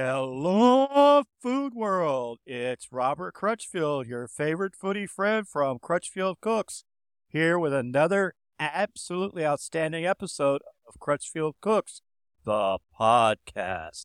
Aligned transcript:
Hello, 0.00 1.24
Food 1.42 1.74
World. 1.74 2.38
It's 2.46 2.92
Robert 2.92 3.34
Crutchfield, 3.34 4.06
your 4.06 4.28
favorite 4.28 4.74
foodie 4.80 5.08
friend 5.08 5.44
from 5.44 5.80
Crutchfield 5.80 6.36
Cooks, 6.40 6.84
here 7.26 7.58
with 7.58 7.72
another 7.72 8.34
absolutely 8.60 9.44
outstanding 9.44 10.06
episode 10.06 10.62
of 10.86 11.00
Crutchfield 11.00 11.56
Cooks, 11.60 12.00
the 12.44 12.78
podcast. 12.96 14.04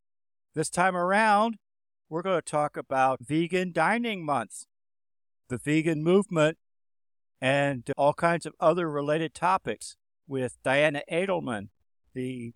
This 0.55 0.71
time 0.71 0.95
around, 0.95 1.57
we're 2.09 2.23
going 2.23 2.41
to 2.41 2.41
talk 2.41 2.75
about 2.75 3.19
Vegan 3.21 3.71
Dining 3.71 4.25
Month, 4.25 4.65
the 5.47 5.59
vegan 5.59 6.03
movement, 6.03 6.57
and 7.39 7.87
all 7.95 8.15
kinds 8.15 8.47
of 8.47 8.55
other 8.59 8.89
related 8.89 9.35
topics 9.35 9.95
with 10.27 10.57
Diana 10.63 11.03
Edelman, 11.11 11.67
the 12.15 12.53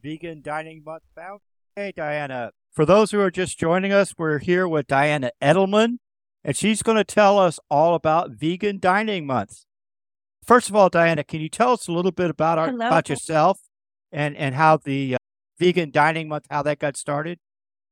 Vegan 0.00 0.42
Dining 0.42 0.84
Month 0.84 1.02
founder. 1.12 1.42
Hey, 1.80 1.94
Diana. 1.96 2.50
For 2.70 2.84
those 2.84 3.10
who 3.10 3.20
are 3.20 3.30
just 3.30 3.58
joining 3.58 3.90
us, 3.90 4.12
we're 4.18 4.38
here 4.38 4.68
with 4.68 4.86
Diana 4.86 5.30
Edelman, 5.40 5.96
and 6.44 6.54
she's 6.54 6.82
going 6.82 6.98
to 6.98 7.04
tell 7.04 7.38
us 7.38 7.58
all 7.70 7.94
about 7.94 8.32
Vegan 8.32 8.78
Dining 8.78 9.26
Month. 9.26 9.64
First 10.44 10.68
of 10.68 10.76
all, 10.76 10.90
Diana, 10.90 11.24
can 11.24 11.40
you 11.40 11.48
tell 11.48 11.72
us 11.72 11.88
a 11.88 11.92
little 11.92 12.12
bit 12.12 12.28
about 12.28 12.58
our, 12.58 12.66
Hello. 12.66 12.86
about 12.86 13.08
yourself 13.08 13.60
and 14.12 14.36
and 14.36 14.56
how 14.56 14.76
the 14.76 15.14
uh, 15.14 15.18
Vegan 15.58 15.90
Dining 15.90 16.28
Month 16.28 16.48
how 16.50 16.62
that 16.64 16.80
got 16.80 16.98
started? 16.98 17.38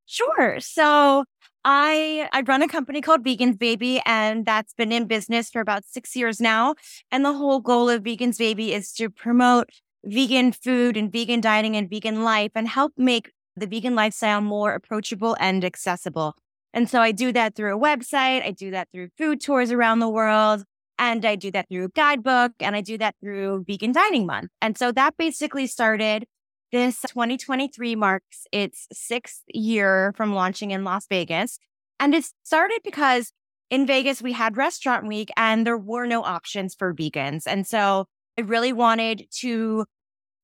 Sure. 0.05 0.61
So 0.61 1.25
I 1.65 2.29
I 2.31 2.43
run 2.43 2.61
a 2.61 2.69
company 2.69 3.01
called 3.01 3.25
Vegans 3.25 3.59
Baby, 3.59 4.03
and 4.05 4.45
that's 4.45 4.75
been 4.75 4.93
in 4.93 5.07
business 5.07 5.49
for 5.49 5.63
about 5.63 5.87
six 5.87 6.15
years 6.15 6.43
now. 6.43 6.75
And 7.11 7.25
the 7.25 7.33
whole 7.33 7.61
goal 7.61 7.89
of 7.89 8.03
Vegans 8.03 8.37
Baby 8.37 8.75
is 8.75 8.93
to 8.97 9.09
promote 9.09 9.71
vegan 10.05 10.53
food 10.53 10.99
and 10.99 11.11
vegan 11.11 11.41
dining 11.41 11.75
and 11.75 11.89
vegan 11.89 12.23
life 12.23 12.53
and 12.55 12.69
help 12.69 12.93
make 12.97 13.33
the 13.59 13.67
vegan 13.67 13.95
lifestyle 13.95 14.41
more 14.41 14.73
approachable 14.73 15.37
and 15.41 15.65
accessible. 15.65 16.35
And 16.75 16.89
so 16.89 17.01
I 17.01 17.13
do 17.13 17.33
that 17.33 17.55
through 17.55 17.77
a 17.77 17.81
website, 17.81 18.45
I 18.45 18.51
do 18.51 18.71
that 18.73 18.89
through 18.93 19.09
food 19.17 19.41
tours 19.41 19.73
around 19.73 20.01
the 20.01 20.09
world, 20.09 20.65
and 20.99 21.25
I 21.25 21.37
do 21.37 21.51
that 21.53 21.69
through 21.69 21.85
a 21.85 21.89
guidebook, 21.89 22.53
and 22.61 22.77
I 22.77 22.81
do 22.81 22.99
that 22.99 23.15
through 23.21 23.65
Vegan 23.67 23.93
Dining 23.93 24.27
Month. 24.27 24.51
And 24.61 24.77
so 24.77 24.93
that 24.93 25.17
basically 25.17 25.67
started 25.67 26.27
this 26.73 27.01
2023 27.09 27.97
marks 27.97 28.47
its 28.53 28.87
sixth 28.93 29.43
year 29.49 30.13
from 30.17 30.35
launching 30.35 30.71
in 30.71 30.85
Las 30.85 31.07
Vegas. 31.09 31.59
And 31.99 32.15
it 32.15 32.27
started 32.45 32.81
because 32.85 33.33
in 33.71 33.87
Vegas, 33.87 34.23
we 34.23 34.33
had 34.33 34.57
restaurant 34.57 35.07
week 35.07 35.31
and 35.37 35.67
there 35.67 35.79
were 35.79 36.07
no 36.07 36.23
options 36.23 36.75
for 36.75 36.95
vegans. 36.95 37.43
And 37.47 37.67
so 37.67 38.07
I 38.39 38.43
really 38.43 38.73
wanted 38.73 39.27
to 39.41 39.87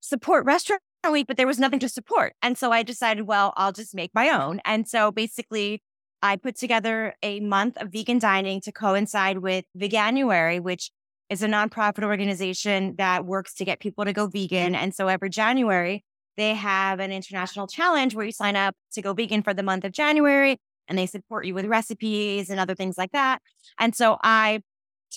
support 0.01 0.45
restaurant 0.45 0.83
week, 1.13 1.27
but 1.27 1.37
there 1.37 1.47
was 1.47 1.59
nothing 1.59 1.79
to 1.81 1.89
support. 1.89 2.35
And 2.43 2.57
so 2.57 2.73
I 2.73 2.83
decided, 2.83 3.27
well, 3.27 3.53
I'll 3.57 3.73
just 3.73 3.95
make 3.95 4.11
my 4.15 4.31
own. 4.31 4.61
And 4.65 4.89
so 4.89 5.11
basically, 5.11 5.83
I 6.23 6.37
put 6.37 6.57
together 6.57 7.15
a 7.23 7.41
month 7.41 7.77
of 7.77 7.93
vegan 7.93 8.19
dining 8.19 8.61
to 8.63 8.73
coincide 8.73 9.39
with 9.39 9.67
Veganuary, 9.77 10.61
which 10.61 10.91
is 11.29 11.43
a 11.43 11.47
nonprofit 11.49 12.05
organization 12.05 12.95
that 12.97 13.25
works 13.27 13.55
to 13.55 13.65
get 13.65 13.81
people 13.81 14.05
to 14.05 14.13
go 14.13 14.27
vegan. 14.27 14.75
And 14.75 14.95
so 14.95 15.09
every 15.09 15.31
January, 15.31 16.05
they 16.37 16.55
have 16.55 17.01
an 17.01 17.13
international 17.13 17.67
challenge 17.67 18.15
where 18.15 18.27
you 18.27 18.33
sign 18.33 18.57
up 18.57 18.75
to 18.93 19.03
go 19.03 19.13
vegan 19.13 19.43
for 19.43 19.55
the 19.55 19.63
month 19.63 19.85
of 19.85 19.93
January 19.93 20.59
and 20.89 20.99
they 20.99 21.07
support 21.07 21.47
you 21.47 21.55
with 21.55 21.67
recipes 21.67 22.51
and 22.51 22.61
other 22.61 22.75
things 22.75 22.99
like 22.99 23.13
that. 23.13 23.41
And 23.79 23.95
so 23.95 24.19
I 24.23 24.61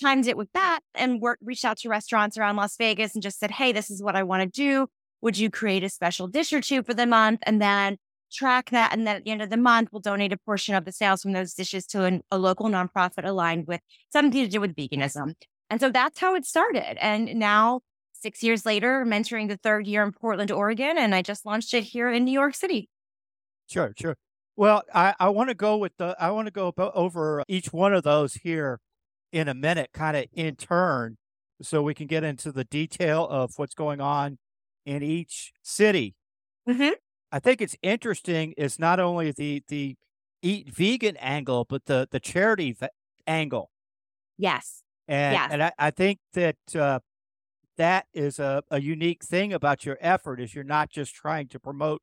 timed 0.00 0.26
it 0.26 0.36
with 0.36 0.48
that 0.54 0.80
and 0.94 1.20
worked, 1.20 1.42
reached 1.44 1.64
out 1.64 1.78
to 1.78 1.88
restaurants 1.88 2.38
around 2.38 2.56
Las 2.56 2.76
Vegas 2.76 3.14
and 3.14 3.22
just 3.22 3.38
said, 3.38 3.50
Hey, 3.50 3.72
this 3.72 3.90
is 3.90 4.02
what 4.02 4.16
I 4.16 4.22
want 4.22 4.42
to 4.42 4.48
do. 4.48 4.88
Would 5.20 5.38
you 5.38 5.50
create 5.50 5.82
a 5.82 5.88
special 5.88 6.26
dish 6.26 6.52
or 6.52 6.60
two 6.60 6.82
for 6.82 6.94
the 6.94 7.06
month? 7.06 7.40
And 7.44 7.60
then 7.60 7.98
track 8.30 8.70
that. 8.70 8.92
And 8.92 9.06
then 9.06 9.16
at 9.16 9.24
the 9.24 9.30
end 9.30 9.42
of 9.42 9.50
the 9.50 9.56
month, 9.56 9.88
we'll 9.92 10.00
donate 10.00 10.32
a 10.32 10.36
portion 10.36 10.74
of 10.74 10.84
the 10.84 10.92
sales 10.92 11.22
from 11.22 11.32
those 11.32 11.54
dishes 11.54 11.86
to 11.86 12.04
an, 12.04 12.22
a 12.30 12.38
local 12.38 12.66
nonprofit 12.68 13.24
aligned 13.24 13.66
with 13.66 13.80
something 14.12 14.30
to 14.32 14.48
do 14.48 14.60
with 14.60 14.74
veganism. 14.74 15.34
And 15.70 15.80
so 15.80 15.90
that's 15.90 16.18
how 16.18 16.34
it 16.34 16.46
started. 16.46 17.02
And 17.02 17.36
now, 17.36 17.80
six 18.12 18.42
years 18.42 18.64
later, 18.64 19.00
I'm 19.00 19.10
the 19.10 19.58
third 19.62 19.86
year 19.86 20.02
in 20.02 20.12
Portland, 20.12 20.50
Oregon, 20.50 20.96
and 20.98 21.14
I 21.14 21.22
just 21.22 21.44
launched 21.44 21.74
it 21.74 21.84
here 21.84 22.10
in 22.10 22.24
New 22.24 22.32
York 22.32 22.54
City. 22.54 22.88
Sure, 23.68 23.92
sure. 23.98 24.16
Well, 24.56 24.82
I, 24.92 25.14
I 25.20 25.28
want 25.28 25.50
to 25.50 25.54
go 25.54 25.76
with 25.76 25.92
the 25.98 26.16
I 26.18 26.30
want 26.30 26.46
to 26.46 26.50
go 26.50 26.72
over 26.76 27.44
each 27.46 27.72
one 27.72 27.94
of 27.94 28.02
those 28.02 28.34
here 28.34 28.80
in 29.30 29.46
a 29.46 29.54
minute, 29.54 29.90
kind 29.92 30.16
of 30.16 30.24
in 30.32 30.56
turn, 30.56 31.16
so 31.62 31.82
we 31.82 31.94
can 31.94 32.06
get 32.06 32.24
into 32.24 32.50
the 32.50 32.64
detail 32.64 33.26
of 33.28 33.52
what's 33.56 33.74
going 33.74 34.00
on 34.00 34.38
in 34.88 35.02
each 35.02 35.52
city. 35.62 36.14
Mm-hmm. 36.68 36.94
I 37.30 37.38
think 37.40 37.60
it's 37.60 37.76
interesting 37.82 38.52
is 38.56 38.78
not 38.78 38.98
only 38.98 39.32
the 39.32 39.62
the 39.68 39.96
eat 40.42 40.70
vegan 40.70 41.16
angle, 41.18 41.66
but 41.68 41.84
the 41.84 42.08
the 42.10 42.20
charity 42.20 42.72
va- 42.72 42.90
angle, 43.26 43.70
Yes. 44.38 44.82
and 45.06 45.34
Yes. 45.34 45.48
and 45.52 45.62
I, 45.62 45.72
I 45.78 45.90
think 45.90 46.20
that 46.32 46.56
uh, 46.74 47.00
that 47.76 48.06
is 48.14 48.38
a, 48.38 48.62
a 48.70 48.80
unique 48.80 49.22
thing 49.22 49.52
about 49.52 49.84
your 49.84 49.98
effort 50.00 50.40
is 50.40 50.54
you're 50.54 50.64
not 50.64 50.88
just 50.90 51.14
trying 51.14 51.48
to 51.48 51.60
promote 51.60 52.00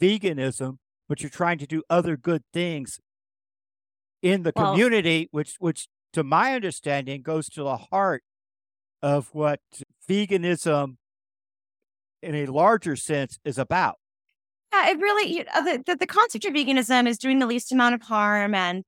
veganism, 0.00 0.76
but 1.08 1.20
you're 1.22 1.30
trying 1.30 1.58
to 1.58 1.66
do 1.66 1.82
other 1.90 2.16
good 2.16 2.44
things 2.52 3.00
in 4.22 4.42
the 4.44 4.52
Well- 4.54 4.72
community, 4.72 5.28
which 5.32 5.56
which 5.58 5.88
to 6.12 6.22
my 6.22 6.54
understanding 6.54 7.22
goes 7.22 7.48
to 7.50 7.62
the 7.64 7.76
heart 7.90 8.22
of 9.02 9.34
what 9.34 9.60
veganism 10.08 10.96
in 12.22 12.34
a 12.34 12.46
larger 12.46 12.96
sense 12.96 13.38
is 13.44 13.58
about. 13.58 13.96
Yeah, 14.72 14.90
it 14.90 14.98
really, 14.98 15.32
you 15.32 15.44
know, 15.44 15.64
the, 15.64 15.82
the, 15.86 15.96
the 15.96 16.06
concept 16.06 16.44
of 16.44 16.52
veganism 16.52 17.08
is 17.08 17.18
doing 17.18 17.38
the 17.38 17.46
least 17.46 17.72
amount 17.72 17.94
of 17.94 18.02
harm 18.02 18.54
and 18.54 18.84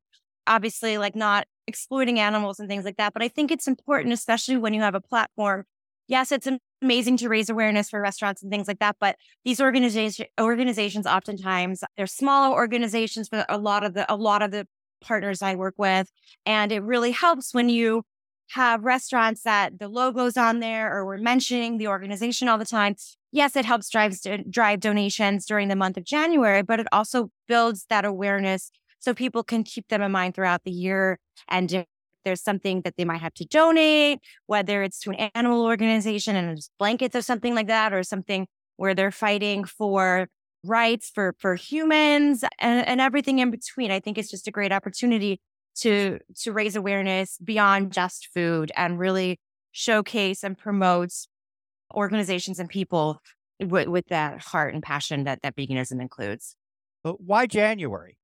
obviously 0.47 0.99
like 0.99 1.17
not 1.17 1.47
exploiting 1.67 2.19
animals 2.19 2.59
and 2.61 2.69
things 2.69 2.85
like 2.85 2.97
that. 2.97 3.13
But 3.13 3.23
I 3.23 3.29
think 3.29 3.51
it's 3.51 3.67
important, 3.67 4.13
especially 4.13 4.57
when 4.57 4.75
you 4.75 4.83
have 4.83 4.95
a 4.95 5.01
platform. 5.01 5.65
Yes, 6.07 6.33
it's 6.33 6.49
amazing 6.83 7.17
to 7.19 7.29
raise 7.29 7.49
awareness 7.49 7.89
for 7.89 8.01
restaurants 8.01 8.43
and 8.43 8.51
things 8.51 8.69
like 8.69 8.81
that. 8.81 8.97
But 9.01 9.17
these 9.45 9.61
organization 9.61 10.27
organizations 10.41 11.07
oftentimes 11.07 11.83
they're 11.97 12.07
smaller 12.07 12.55
organizations 12.55 13.29
for 13.29 13.45
a 13.49 13.59
lot 13.59 13.85
of 13.85 13.95
the 13.95 14.13
a 14.13 14.17
lot 14.17 14.43
of 14.43 14.51
the 14.51 14.67
partners 15.01 15.41
I 15.41 15.55
work 15.55 15.75
with. 15.79 16.11
And 16.45 16.73
it 16.73 16.83
really 16.83 17.13
helps 17.13 17.55
when 17.55 17.69
you 17.69 18.03
have 18.51 18.83
restaurants 18.83 19.43
that 19.43 19.79
the 19.79 19.89
logos 19.89 20.37
on 20.37 20.59
there 20.59 20.93
or 20.93 21.07
we're 21.07 21.19
mentioning 21.19 21.79
the 21.79 21.87
organization 21.87 22.49
all 22.49 22.59
the 22.59 22.65
time 22.65 22.97
yes, 23.33 23.57
it 23.57 23.65
helps 23.65 23.89
drive 23.89 24.17
drive 24.51 24.81
donations 24.81 25.47
during 25.47 25.69
the 25.69 25.77
month 25.77 25.97
of 25.97 26.05
January, 26.05 26.63
but 26.63 26.81
it 26.81 26.87
also 26.93 27.31
builds 27.49 27.87
that 27.91 28.05
awareness 28.05 28.71
so 28.99 29.15
people 29.15 29.43
can 29.43 29.65
keep 29.65 29.89
them 29.89 30.03
in 30.03 30.13
mind 30.13 30.35
throughout 30.35 30.65
the 30.65 30.71
year. 30.71 31.19
And 31.49 31.73
if 31.73 31.87
there's 32.25 32.43
something 32.43 32.83
that 32.83 32.97
they 32.97 33.05
might 33.05 33.23
have 33.23 33.35
to 33.35 33.47
donate, 33.47 34.19
whether 34.47 34.83
it's 34.83 35.01
to 35.01 35.11
an 35.11 35.31
animal 35.35 35.65
organization 35.65 36.37
and 36.37 36.59
it's 36.59 36.71
blankets 36.79 37.17
or 37.17 37.23
something 37.23 37.55
like 37.55 37.69
that, 37.69 37.93
or 37.93 38.03
something 38.03 38.47
where 38.77 38.95
they're 38.95 39.11
fighting 39.11 39.65
for 39.65 40.29
rights 40.65 41.11
for 41.15 41.35
for 41.39 41.55
humans 41.55 42.45
and, 42.59 42.87
and 42.87 43.01
everything 43.01 43.39
in 43.39 43.51
between. 43.51 43.91
I 43.91 44.01
think 44.01 44.19
it's 44.19 44.31
just 44.31 44.49
a 44.49 44.51
great 44.51 44.73
opportunity 44.73 45.41
to 45.77 46.19
to 46.41 46.53
raise 46.53 46.77
awareness 46.77 47.39
beyond 47.43 47.93
just 47.93 48.29
food 48.35 48.71
and 48.77 48.99
really 48.99 49.39
showcase 49.73 50.43
and 50.43 50.59
promote 50.59 51.13
organizations 51.95 52.59
and 52.59 52.69
people 52.69 53.21
with, 53.61 53.89
with 53.89 54.07
that 54.09 54.43
heart 54.43 54.75
and 54.75 54.83
passion 54.83 55.25
that, 55.25 55.41
that 55.43 55.57
veganism 55.57 56.01
includes. 56.01 56.57
But 57.03 57.21
why 57.21 57.47
January? 57.47 58.17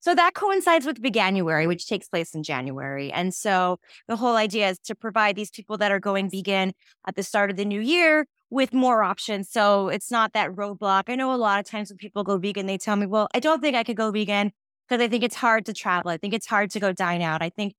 So 0.00 0.14
that 0.14 0.34
coincides 0.34 0.86
with 0.86 1.02
Veganuary, 1.02 1.66
which 1.66 1.88
takes 1.88 2.08
place 2.08 2.32
in 2.32 2.44
January. 2.44 3.10
And 3.10 3.34
so 3.34 3.80
the 4.06 4.14
whole 4.14 4.36
idea 4.36 4.68
is 4.68 4.78
to 4.84 4.94
provide 4.94 5.34
these 5.34 5.50
people 5.50 5.78
that 5.78 5.90
are 5.90 5.98
going 5.98 6.30
vegan 6.30 6.74
at 7.08 7.16
the 7.16 7.24
start 7.24 7.50
of 7.50 7.56
the 7.56 7.64
new 7.64 7.80
year 7.80 8.26
with 8.48 8.72
more 8.72 9.02
options. 9.02 9.50
So 9.50 9.88
it's 9.88 10.10
not 10.10 10.32
that 10.34 10.50
roadblock. 10.50 11.04
I 11.08 11.16
know 11.16 11.34
a 11.34 11.36
lot 11.36 11.58
of 11.58 11.66
times 11.66 11.90
when 11.90 11.96
people 11.96 12.22
go 12.22 12.38
vegan, 12.38 12.66
they 12.66 12.78
tell 12.78 12.94
me, 12.94 13.06
well, 13.06 13.26
I 13.34 13.40
don't 13.40 13.60
think 13.60 13.74
I 13.74 13.82
could 13.82 13.96
go 13.96 14.12
vegan 14.12 14.52
because 14.88 15.02
I 15.02 15.08
think 15.08 15.24
it's 15.24 15.34
hard 15.34 15.66
to 15.66 15.72
travel. 15.72 16.10
I 16.10 16.18
think 16.18 16.34
it's 16.34 16.46
hard 16.46 16.70
to 16.70 16.80
go 16.80 16.92
dine 16.92 17.22
out. 17.22 17.42
I 17.42 17.50
think 17.50 17.74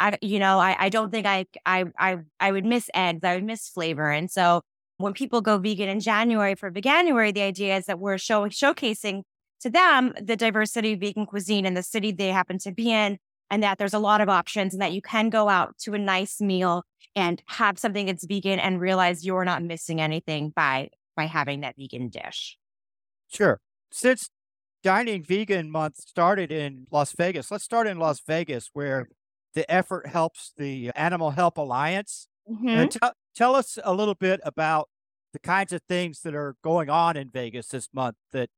I, 0.00 0.18
you 0.22 0.38
know, 0.38 0.58
I, 0.58 0.76
I 0.78 0.88
don't 0.88 1.10
think 1.10 1.26
I, 1.26 1.46
I, 1.64 1.84
I, 1.98 2.18
I 2.40 2.52
would 2.52 2.64
miss 2.64 2.90
eggs. 2.94 3.24
I 3.24 3.34
would 3.34 3.44
miss 3.44 3.68
flavor. 3.68 4.10
And 4.10 4.30
so 4.30 4.62
when 4.98 5.12
people 5.12 5.40
go 5.40 5.58
vegan 5.58 5.88
in 5.88 6.00
January 6.00 6.54
for 6.54 6.70
Veganuary, 6.70 7.34
the 7.34 7.42
idea 7.42 7.76
is 7.76 7.86
that 7.86 7.98
we're 7.98 8.18
show, 8.18 8.46
showcasing 8.46 9.22
to 9.60 9.70
them 9.70 10.12
the 10.20 10.36
diversity 10.36 10.94
of 10.94 11.00
vegan 11.00 11.26
cuisine 11.26 11.66
in 11.66 11.74
the 11.74 11.82
city 11.82 12.12
they 12.12 12.28
happen 12.28 12.58
to 12.58 12.72
be 12.72 12.92
in, 12.92 13.18
and 13.50 13.62
that 13.62 13.78
there's 13.78 13.94
a 13.94 13.98
lot 13.98 14.20
of 14.20 14.28
options, 14.28 14.74
and 14.74 14.82
that 14.82 14.92
you 14.92 15.02
can 15.02 15.30
go 15.30 15.48
out 15.48 15.76
to 15.78 15.94
a 15.94 15.98
nice 15.98 16.40
meal 16.40 16.82
and 17.14 17.42
have 17.46 17.78
something 17.78 18.06
that's 18.06 18.26
vegan 18.26 18.58
and 18.58 18.80
realize 18.80 19.24
you're 19.24 19.44
not 19.44 19.62
missing 19.62 20.00
anything 20.00 20.52
by 20.54 20.88
by 21.16 21.24
having 21.24 21.60
that 21.60 21.74
vegan 21.78 22.08
dish. 22.08 22.58
Sure. 23.28 23.58
Since 23.90 24.28
Dining 24.82 25.24
Vegan 25.24 25.70
Month 25.70 25.96
started 25.96 26.52
in 26.52 26.86
Las 26.90 27.12
Vegas, 27.12 27.50
let's 27.50 27.64
start 27.64 27.86
in 27.86 27.98
Las 27.98 28.20
Vegas, 28.20 28.70
where 28.72 29.08
the 29.56 29.70
effort 29.72 30.06
helps 30.08 30.52
the 30.56 30.92
Animal 30.94 31.32
Help 31.32 31.58
Alliance. 31.58 32.28
Mhm. 32.48 32.68
And 32.68 32.92
tell 32.92 33.12
tell 33.34 33.56
us 33.56 33.78
a 33.84 33.94
little 33.94 34.14
bit 34.14 34.40
about 34.44 34.88
the 35.32 35.40
kinds 35.40 35.72
of 35.72 35.82
things 35.88 36.22
that 36.22 36.34
are 36.36 36.56
going 36.62 36.88
on 36.90 37.16
in 37.16 37.30
Vegas 37.30 37.68
this 37.68 37.88
month 37.92 38.16
that 38.32 38.50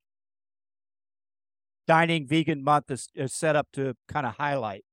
Dining 1.86 2.26
Vegan 2.26 2.62
Month 2.62 2.90
is, 2.90 3.08
is 3.14 3.32
set 3.32 3.56
up 3.56 3.68
to 3.72 3.94
kind 4.08 4.26
of 4.26 4.36
highlight? 4.36 4.84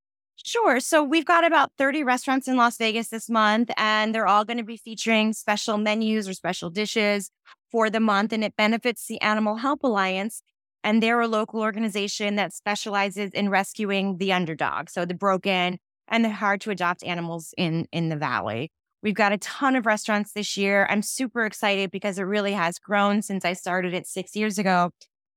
Sure. 0.44 0.80
So 0.80 1.04
we've 1.04 1.26
got 1.26 1.46
about 1.46 1.72
30 1.78 2.04
restaurants 2.04 2.48
in 2.48 2.58
Las 2.58 2.78
Vegas 2.78 3.10
this 3.10 3.30
month, 3.30 3.72
and 3.78 4.14
they're 4.14 4.28
all 4.28 4.46
going 4.46 4.58
to 4.58 4.64
be 4.64 4.78
featuring 4.78 5.34
special 5.34 5.78
menus 5.78 6.28
or 6.28 6.34
special 6.34 6.70
dishes 6.70 7.32
for 7.72 7.90
the 7.90 8.00
month. 8.00 8.32
And 8.34 8.44
it 8.44 8.56
benefits 8.56 9.08
the 9.08 9.20
Animal 9.22 9.56
Help 9.58 9.84
Alliance. 9.84 10.42
And 10.84 11.02
they're 11.02 11.22
a 11.22 11.28
local 11.28 11.62
organization 11.62 12.36
that 12.36 12.54
specializes 12.54 13.32
in 13.32 13.50
rescuing 13.50 14.18
the 14.18 14.32
underdog, 14.32 14.90
so 14.90 15.04
the 15.04 15.16
broken 15.16 15.80
and 16.08 16.24
the 16.24 16.30
hard 16.30 16.62
to 16.62 16.72
adopt 16.72 17.04
animals 17.04 17.54
in, 17.58 17.88
in 17.92 18.10
the 18.10 18.16
valley. 18.16 18.72
We've 19.02 19.14
got 19.14 19.32
a 19.32 19.38
ton 19.38 19.76
of 19.76 19.86
restaurants 19.86 20.32
this 20.34 20.58
year. 20.58 20.88
I'm 20.90 21.02
super 21.02 21.46
excited 21.46 21.92
because 21.92 22.18
it 22.18 22.24
really 22.24 22.54
has 22.54 22.80
grown 22.80 23.22
since 23.22 23.46
I 23.46 23.54
started 23.54 23.94
it 23.94 24.08
six 24.08 24.36
years 24.36 24.58
ago. 24.58 24.92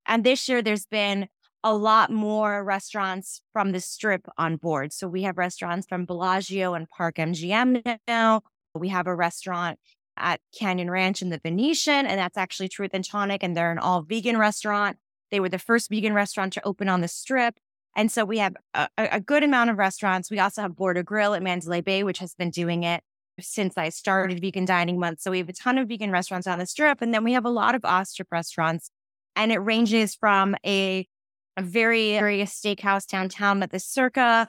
And 0.06 0.25
this 0.25 0.49
year, 0.49 0.62
there's 0.62 0.87
been 0.87 1.29
a 1.65 1.75
lot 1.75 2.11
more 2.11 2.65
restaurants 2.65 3.43
from 3.53 3.73
the 3.73 3.81
strip 3.81 4.26
on 4.38 4.56
board. 4.56 4.93
So 4.93 5.09
we 5.09 5.23
have 5.23 5.37
restaurants 5.37 5.87
from 5.87 6.06
Bellagio 6.06 6.75
and 6.75 6.88
Park 6.88 7.17
MGM 7.17 7.99
now. 8.06 8.43
We 8.75 8.88
have 8.88 9.06
a 9.06 9.14
restaurant 9.14 9.79
at 10.17 10.41
Canyon 10.59 10.91
Ranch 10.91 11.21
in 11.21 11.31
the 11.31 11.41
Venetian, 11.43 12.06
and 12.06 12.19
that's 12.19 12.37
actually 12.37 12.69
Truth 12.69 12.91
and 12.94 13.05
Tonic, 13.05 13.43
and 13.43 13.56
they're 13.56 13.73
an 13.73 13.79
all 13.79 14.03
vegan 14.03 14.38
restaurant. 14.38 14.97
They 15.31 15.41
were 15.41 15.49
the 15.49 15.59
first 15.59 15.91
vegan 15.91 16.14
restaurant 16.14 16.53
to 16.55 16.67
open 16.67 16.88
on 16.88 17.00
the 17.00 17.09
strip. 17.09 17.59
And 17.99 18.12
so 18.12 18.25
we 18.25 18.39
have 18.39 18.55
a, 18.75 18.89
a 18.97 19.21
good 19.21 19.43
amount 19.43 19.71
of 19.71 19.77
restaurants. 19.77 20.31
We 20.31 20.39
also 20.39 20.62
have 20.62 20.77
Border 20.77 21.03
Grill 21.03 21.35
at 21.35 21.43
Mandalay 21.43 21.81
Bay, 21.81 22.05
which 22.05 22.21
has 22.21 22.33
been 22.33 22.50
doing 22.50 22.85
it 22.85 23.03
since 23.41 23.77
I 23.77 23.89
started 23.89 24.41
Vegan 24.41 24.65
Dining 24.65 25.00
Month. 25.00 25.21
So 25.21 25.33
we 25.33 25.39
have 25.39 25.49
a 25.49 25.53
ton 25.53 25.79
of 25.79 25.89
vegan 25.89 26.12
restaurants 26.12 26.47
on 26.47 26.61
the 26.61 26.67
strip. 26.67 27.03
And 27.03 27.12
then 27.12 27.25
we 27.25 27.33
have 27.33 27.45
a 27.45 27.50
lot 27.50 27.75
of 27.75 27.85
off 27.85 28.09
restaurants. 28.31 28.93
And 29.35 29.50
it 29.50 29.59
ranges 29.59 30.15
from 30.15 30.55
a 30.65 31.09
a 31.56 31.62
very 31.62 32.12
serious 32.12 32.61
steakhouse 32.61 33.05
downtown 33.05 33.61
at 33.65 33.73
the 33.73 33.81
Circa 33.81 34.47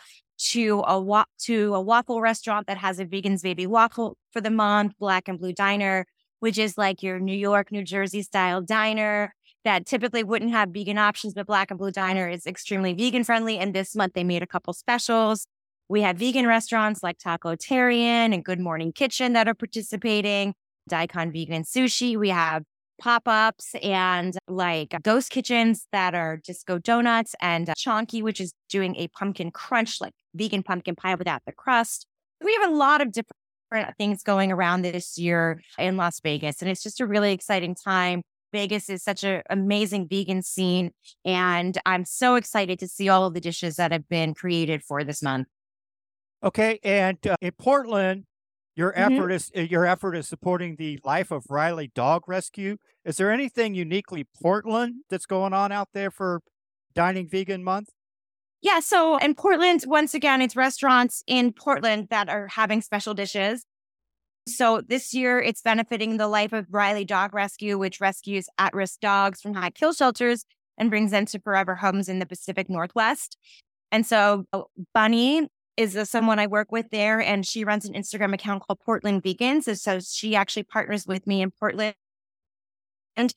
to 0.51 0.83
a 0.85 0.99
wa- 1.01 1.25
to 1.39 1.73
a 1.73 1.81
waffle 1.81 2.21
restaurant 2.21 2.67
that 2.67 2.77
has 2.77 2.99
a 2.99 3.05
vegan's 3.05 3.41
baby 3.41 3.65
waffle 3.65 4.15
for 4.31 4.41
the 4.41 4.51
month, 4.51 4.93
Black 4.99 5.27
and 5.27 5.39
Blue 5.39 5.53
Diner, 5.53 6.05
which 6.39 6.59
is 6.59 6.77
like 6.77 7.01
your 7.01 7.19
New 7.19 7.35
York, 7.35 7.71
New 7.71 7.83
Jersey 7.83 8.21
style 8.21 8.61
diner 8.61 9.33
that 9.65 9.85
typically 9.85 10.23
wouldn't 10.23 10.51
have 10.51 10.69
vegan 10.69 10.97
options, 10.97 11.33
but 11.33 11.47
Black 11.47 11.71
and 11.71 11.77
Blue 11.77 11.91
Diner 11.91 12.27
is 12.27 12.45
extremely 12.45 12.93
vegan 12.93 13.23
friendly. 13.23 13.57
And 13.57 13.73
this 13.73 13.95
month 13.95 14.13
they 14.13 14.23
made 14.23 14.43
a 14.43 14.47
couple 14.47 14.73
specials. 14.73 15.45
We 15.89 16.01
have 16.01 16.17
vegan 16.17 16.45
restaurants 16.45 17.01
like 17.01 17.17
Tacotarian 17.17 18.33
and 18.33 18.45
Good 18.45 18.59
Morning 18.59 18.93
Kitchen 18.93 19.33
that 19.33 19.47
are 19.47 19.55
participating, 19.55 20.53
Daikon 20.87 21.31
Vegan 21.31 21.63
Sushi. 21.63 22.17
We 22.17 22.29
have 22.29 22.63
pop 22.99 23.23
ups 23.27 23.73
and 23.81 24.37
like 24.47 24.95
ghost 25.01 25.31
kitchens 25.31 25.87
that 25.91 26.13
are 26.13 26.37
disco 26.37 26.77
donuts 26.77 27.33
and 27.41 27.69
uh, 27.69 27.73
Chonky, 27.75 28.21
which 28.21 28.39
is 28.39 28.53
doing 28.69 28.95
a 28.97 29.07
pumpkin 29.07 29.51
crunch, 29.51 29.99
like 29.99 30.13
vegan 30.35 30.61
pumpkin 30.61 30.95
pie 30.95 31.15
without 31.15 31.41
the 31.45 31.53
crust. 31.53 32.05
We 32.43 32.53
have 32.61 32.69
a 32.69 32.73
lot 32.73 33.01
of 33.01 33.11
different 33.11 33.97
things 33.97 34.21
going 34.23 34.51
around 34.51 34.83
this 34.83 35.17
year 35.17 35.61
in 35.77 35.97
Las 35.97 36.19
Vegas, 36.19 36.61
and 36.61 36.69
it's 36.69 36.83
just 36.83 37.01
a 37.01 37.07
really 37.07 37.33
exciting 37.33 37.75
time. 37.75 38.21
Vegas 38.51 38.89
is 38.89 39.03
such 39.03 39.23
an 39.23 39.41
amazing 39.49 40.07
vegan 40.07 40.41
scene, 40.41 40.91
and 41.25 41.77
I'm 41.85 42.05
so 42.05 42.35
excited 42.35 42.79
to 42.79 42.87
see 42.87 43.09
all 43.09 43.25
of 43.25 43.33
the 43.33 43.41
dishes 43.41 43.75
that 43.75 43.91
have 43.91 44.07
been 44.09 44.33
created 44.33 44.83
for 44.83 45.03
this 45.03 45.21
month. 45.21 45.47
Okay, 46.43 46.79
and 46.83 47.17
uh, 47.27 47.35
in 47.41 47.51
Portland, 47.59 48.25
your 48.75 48.93
mm-hmm. 48.93 49.13
effort 49.13 49.31
is 49.31 49.51
uh, 49.55 49.61
your 49.61 49.85
effort 49.85 50.15
is 50.15 50.27
supporting 50.27 50.77
the 50.77 50.99
Life 51.03 51.31
of 51.31 51.43
Riley 51.49 51.91
Dog 51.93 52.23
Rescue. 52.27 52.77
Is 53.03 53.17
there 53.17 53.31
anything 53.31 53.75
uniquely 53.75 54.25
Portland 54.41 55.03
that's 55.09 55.25
going 55.25 55.53
on 55.53 55.71
out 55.71 55.89
there 55.93 56.11
for 56.11 56.41
Dining 56.95 57.27
Vegan 57.27 57.63
Month? 57.63 57.89
Yeah, 58.61 58.79
so 58.79 59.17
in 59.17 59.35
Portland, 59.35 59.83
once 59.87 60.13
again, 60.13 60.41
it's 60.41 60.55
restaurants 60.55 61.23
in 61.27 61.53
Portland 61.53 62.07
that 62.09 62.29
are 62.29 62.47
having 62.47 62.81
special 62.81 63.13
dishes. 63.13 63.65
So 64.49 64.81
this 64.81 65.13
year, 65.13 65.39
it's 65.39 65.61
benefiting 65.61 66.17
the 66.17 66.27
Life 66.27 66.53
of 66.53 66.67
Riley 66.69 67.05
Dog 67.05 67.33
Rescue, 67.33 67.77
which 67.77 68.01
rescues 68.01 68.47
at 68.57 68.73
risk 68.73 68.99
dogs 68.99 69.41
from 69.41 69.53
high 69.53 69.69
kill 69.69 69.93
shelters 69.93 70.45
and 70.77 70.89
brings 70.89 71.11
them 71.11 71.25
to 71.25 71.39
forever 71.39 71.75
homes 71.75 72.09
in 72.09 72.19
the 72.19 72.25
Pacific 72.25 72.69
Northwest. 72.69 73.37
And 73.91 74.05
so 74.05 74.45
uh, 74.53 74.61
Bunny 74.93 75.47
is 75.77 75.97
someone 76.09 76.39
I 76.39 76.47
work 76.47 76.71
with 76.71 76.89
there, 76.91 77.21
and 77.21 77.45
she 77.45 77.63
runs 77.63 77.85
an 77.85 77.93
Instagram 77.93 78.33
account 78.33 78.63
called 78.65 78.79
Portland 78.85 79.23
Vegans. 79.23 79.67
And 79.67 79.79
so 79.79 79.99
she 79.99 80.35
actually 80.35 80.63
partners 80.63 81.05
with 81.07 81.25
me 81.25 81.41
in 81.41 81.51
Portland 81.51 81.95
and 83.15 83.33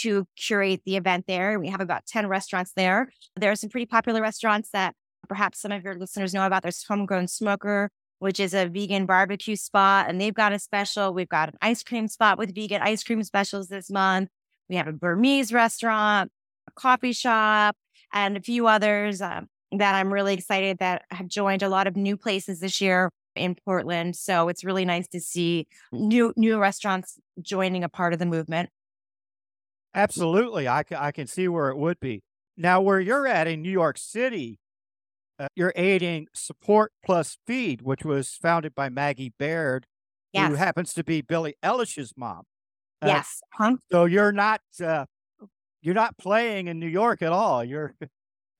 to 0.00 0.26
curate 0.36 0.82
the 0.84 0.96
event 0.96 1.26
there. 1.26 1.58
We 1.58 1.68
have 1.68 1.80
about 1.80 2.06
10 2.06 2.26
restaurants 2.26 2.72
there. 2.76 3.12
There 3.36 3.50
are 3.50 3.56
some 3.56 3.70
pretty 3.70 3.86
popular 3.86 4.20
restaurants 4.20 4.70
that 4.72 4.94
perhaps 5.28 5.60
some 5.60 5.72
of 5.72 5.84
your 5.84 5.94
listeners 5.96 6.34
know 6.34 6.46
about. 6.46 6.62
There's 6.62 6.84
Homegrown 6.84 7.28
Smoker, 7.28 7.90
which 8.18 8.40
is 8.40 8.54
a 8.54 8.66
vegan 8.66 9.06
barbecue 9.06 9.56
spot, 9.56 10.08
and 10.08 10.20
they've 10.20 10.34
got 10.34 10.52
a 10.52 10.58
special. 10.58 11.12
We've 11.12 11.28
got 11.28 11.50
an 11.50 11.56
ice 11.60 11.82
cream 11.82 12.08
spot 12.08 12.38
with 12.38 12.54
vegan 12.54 12.82
ice 12.82 13.02
cream 13.02 13.22
specials 13.22 13.68
this 13.68 13.90
month. 13.90 14.28
We 14.68 14.76
have 14.76 14.88
a 14.88 14.92
Burmese 14.92 15.52
restaurant, 15.52 16.30
a 16.68 16.72
coffee 16.72 17.12
shop, 17.12 17.76
and 18.12 18.36
a 18.36 18.40
few 18.40 18.66
others. 18.66 19.20
Um, 19.20 19.48
that 19.72 19.94
I'm 19.94 20.12
really 20.12 20.34
excited 20.34 20.78
that 20.78 21.02
have 21.10 21.28
joined 21.28 21.62
a 21.62 21.68
lot 21.68 21.86
of 21.86 21.96
new 21.96 22.16
places 22.16 22.60
this 22.60 22.80
year 22.80 23.10
in 23.34 23.54
Portland. 23.54 24.16
So 24.16 24.48
it's 24.48 24.64
really 24.64 24.84
nice 24.84 25.08
to 25.08 25.20
see 25.20 25.66
new 25.92 26.32
new 26.36 26.58
restaurants 26.58 27.18
joining 27.40 27.84
a 27.84 27.88
part 27.88 28.12
of 28.12 28.18
the 28.18 28.26
movement. 28.26 28.70
Absolutely. 29.94 30.68
I, 30.68 30.84
I 30.96 31.10
can 31.10 31.26
see 31.26 31.48
where 31.48 31.70
it 31.70 31.78
would 31.78 31.98
be. 32.00 32.22
Now, 32.56 32.80
where 32.80 33.00
you're 33.00 33.26
at 33.26 33.46
in 33.46 33.62
New 33.62 33.70
York 33.70 33.98
City, 33.98 34.58
uh, 35.38 35.48
you're 35.54 35.72
aiding 35.76 36.26
Support 36.34 36.92
Plus 37.04 37.38
Feed, 37.46 37.82
which 37.82 38.04
was 38.04 38.38
founded 38.40 38.74
by 38.74 38.88
Maggie 38.88 39.32
Baird, 39.38 39.86
yes. 40.32 40.48
who 40.48 40.54
happens 40.54 40.92
to 40.94 41.04
be 41.04 41.20
Billie 41.20 41.54
Eilish's 41.64 42.12
mom. 42.16 42.42
Uh, 43.02 43.08
yes. 43.08 43.40
Huh? 43.52 43.76
So 43.90 44.06
you're 44.06 44.32
not 44.32 44.60
uh, 44.82 45.06
you're 45.82 45.94
not 45.94 46.16
playing 46.18 46.68
in 46.68 46.78
New 46.78 46.88
York 46.88 47.22
at 47.22 47.32
all. 47.32 47.62
You're 47.62 47.94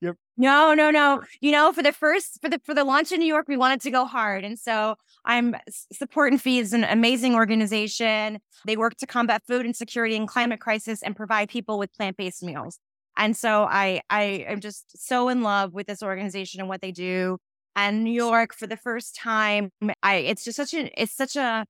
Yep. 0.02 0.16
No, 0.36 0.74
no, 0.74 0.90
no. 0.90 1.22
You 1.40 1.52
know, 1.52 1.72
for 1.72 1.82
the 1.82 1.92
first 1.92 2.38
for 2.42 2.50
the 2.50 2.60
for 2.64 2.74
the 2.74 2.84
launch 2.84 3.12
in 3.12 3.18
New 3.18 3.26
York, 3.26 3.48
we 3.48 3.56
wanted 3.56 3.80
to 3.82 3.90
go 3.90 4.04
hard, 4.04 4.44
and 4.44 4.58
so 4.58 4.96
I'm 5.24 5.56
Support 5.92 6.32
and 6.32 6.40
Feed 6.40 6.60
is 6.60 6.72
an 6.74 6.84
amazing 6.84 7.34
organization. 7.34 8.40
They 8.66 8.76
work 8.76 8.96
to 8.96 9.06
combat 9.06 9.42
food 9.46 9.64
insecurity 9.64 10.14
and 10.14 10.28
climate 10.28 10.60
crisis 10.60 11.02
and 11.02 11.16
provide 11.16 11.48
people 11.48 11.78
with 11.78 11.94
plant 11.94 12.18
based 12.18 12.42
meals. 12.42 12.78
And 13.16 13.36
so 13.36 13.64
I 13.64 14.00
I 14.10 14.44
am 14.48 14.60
just 14.60 15.06
so 15.06 15.28
in 15.28 15.42
love 15.42 15.72
with 15.72 15.86
this 15.86 16.02
organization 16.02 16.60
and 16.60 16.68
what 16.68 16.80
they 16.80 16.92
do. 16.92 17.38
And 17.74 18.04
New 18.04 18.12
York, 18.12 18.54
for 18.54 18.66
the 18.66 18.76
first 18.76 19.14
time, 19.14 19.70
I 20.02 20.16
it's 20.16 20.44
just 20.44 20.56
such 20.56 20.74
a 20.74 20.90
it's 21.00 21.14
such 21.14 21.36
a 21.36 21.64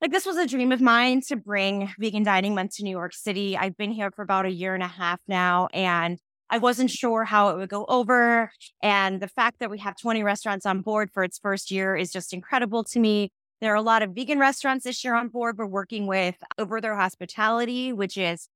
like 0.00 0.12
this 0.12 0.26
was 0.26 0.36
a 0.36 0.46
dream 0.46 0.70
of 0.72 0.80
mine 0.80 1.22
to 1.28 1.36
bring 1.36 1.92
vegan 1.98 2.22
dining 2.22 2.54
month 2.54 2.76
to 2.76 2.84
New 2.84 2.90
York 2.90 3.14
City. 3.14 3.56
I've 3.56 3.76
been 3.76 3.92
here 3.92 4.10
for 4.14 4.22
about 4.22 4.46
a 4.46 4.50
year 4.50 4.74
and 4.74 4.82
a 4.82 4.88
half 4.88 5.20
now, 5.26 5.68
and 5.72 6.18
I 6.50 6.58
wasn't 6.58 6.90
sure 6.90 7.24
how 7.24 7.50
it 7.50 7.56
would 7.56 7.68
go 7.68 7.84
over. 7.88 8.50
And 8.82 9.20
the 9.20 9.28
fact 9.28 9.58
that 9.60 9.70
we 9.70 9.78
have 9.78 9.96
20 9.96 10.22
restaurants 10.22 10.64
on 10.66 10.82
board 10.82 11.10
for 11.12 11.24
its 11.24 11.38
first 11.38 11.70
year 11.70 11.96
is 11.96 12.10
just 12.12 12.32
incredible 12.32 12.84
to 12.84 13.00
me. 13.00 13.30
There 13.60 13.72
are 13.72 13.76
a 13.76 13.82
lot 13.82 14.02
of 14.02 14.10
vegan 14.14 14.38
restaurants 14.38 14.84
this 14.84 15.02
year 15.02 15.14
on 15.14 15.28
board. 15.28 15.58
We're 15.58 15.66
working 15.66 16.06
with 16.06 16.36
Overthrow 16.58 16.96
Hospitality, 16.96 17.92
which 17.92 18.16
is 18.16 18.48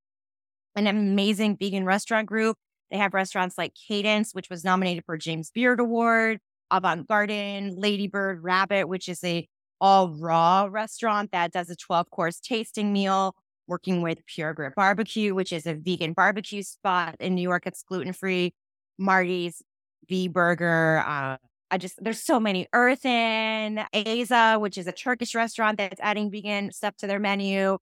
an 0.75 0.87
amazing 0.87 1.57
vegan 1.57 1.85
restaurant 1.85 2.26
group. 2.26 2.57
They 2.91 2.99
have 2.99 3.14
restaurants 3.14 3.57
like 3.57 3.75
Cadence, 3.75 4.33
which 4.33 4.50
was 4.50 4.64
nominated 4.64 5.05
for 5.05 5.17
James 5.17 5.50
Beard 5.50 5.81
Award, 5.81 6.41
Avant 6.71 7.07
Garden, 7.07 7.75
Ladybird 7.76 8.43
Rabbit, 8.43 8.88
which 8.88 9.09
is 9.09 9.23
a 9.25 9.49
all 9.81 10.11
raw 10.11 10.69
restaurant 10.71 11.33
that 11.33 11.52
does 11.52 11.69
a 11.69 11.75
12 11.76 12.11
course 12.11 12.38
tasting 12.38 12.93
meal 12.93 13.35
working 13.67 14.02
with 14.02 14.25
Pure 14.26 14.55
Grit 14.55 14.75
Barbecue, 14.76 15.35
which 15.35 15.52
is 15.52 15.67
a 15.67 15.75
vegan 15.75 16.12
barbecue 16.12 16.62
spot 16.62 17.17
in 17.19 17.35
New 17.35 17.43
York. 17.43 17.67
It's 17.67 17.83
gluten 17.83 18.12
free. 18.12 18.55
Marty's 18.99 19.62
V 20.09 20.29
Burger. 20.29 21.02
Uh, 21.07 21.37
I 21.71 21.79
just 21.79 22.02
there's 22.02 22.23
so 22.23 22.38
many. 22.38 22.69
Earthen, 22.73 23.83
Aza, 23.95 24.61
which 24.61 24.76
is 24.76 24.87
a 24.87 24.93
Turkish 24.93 25.35
restaurant 25.35 25.79
that's 25.79 26.00
adding 26.00 26.31
vegan 26.31 26.71
stuff 26.71 26.97
to 26.99 27.07
their 27.07 27.19
menu. 27.19 27.79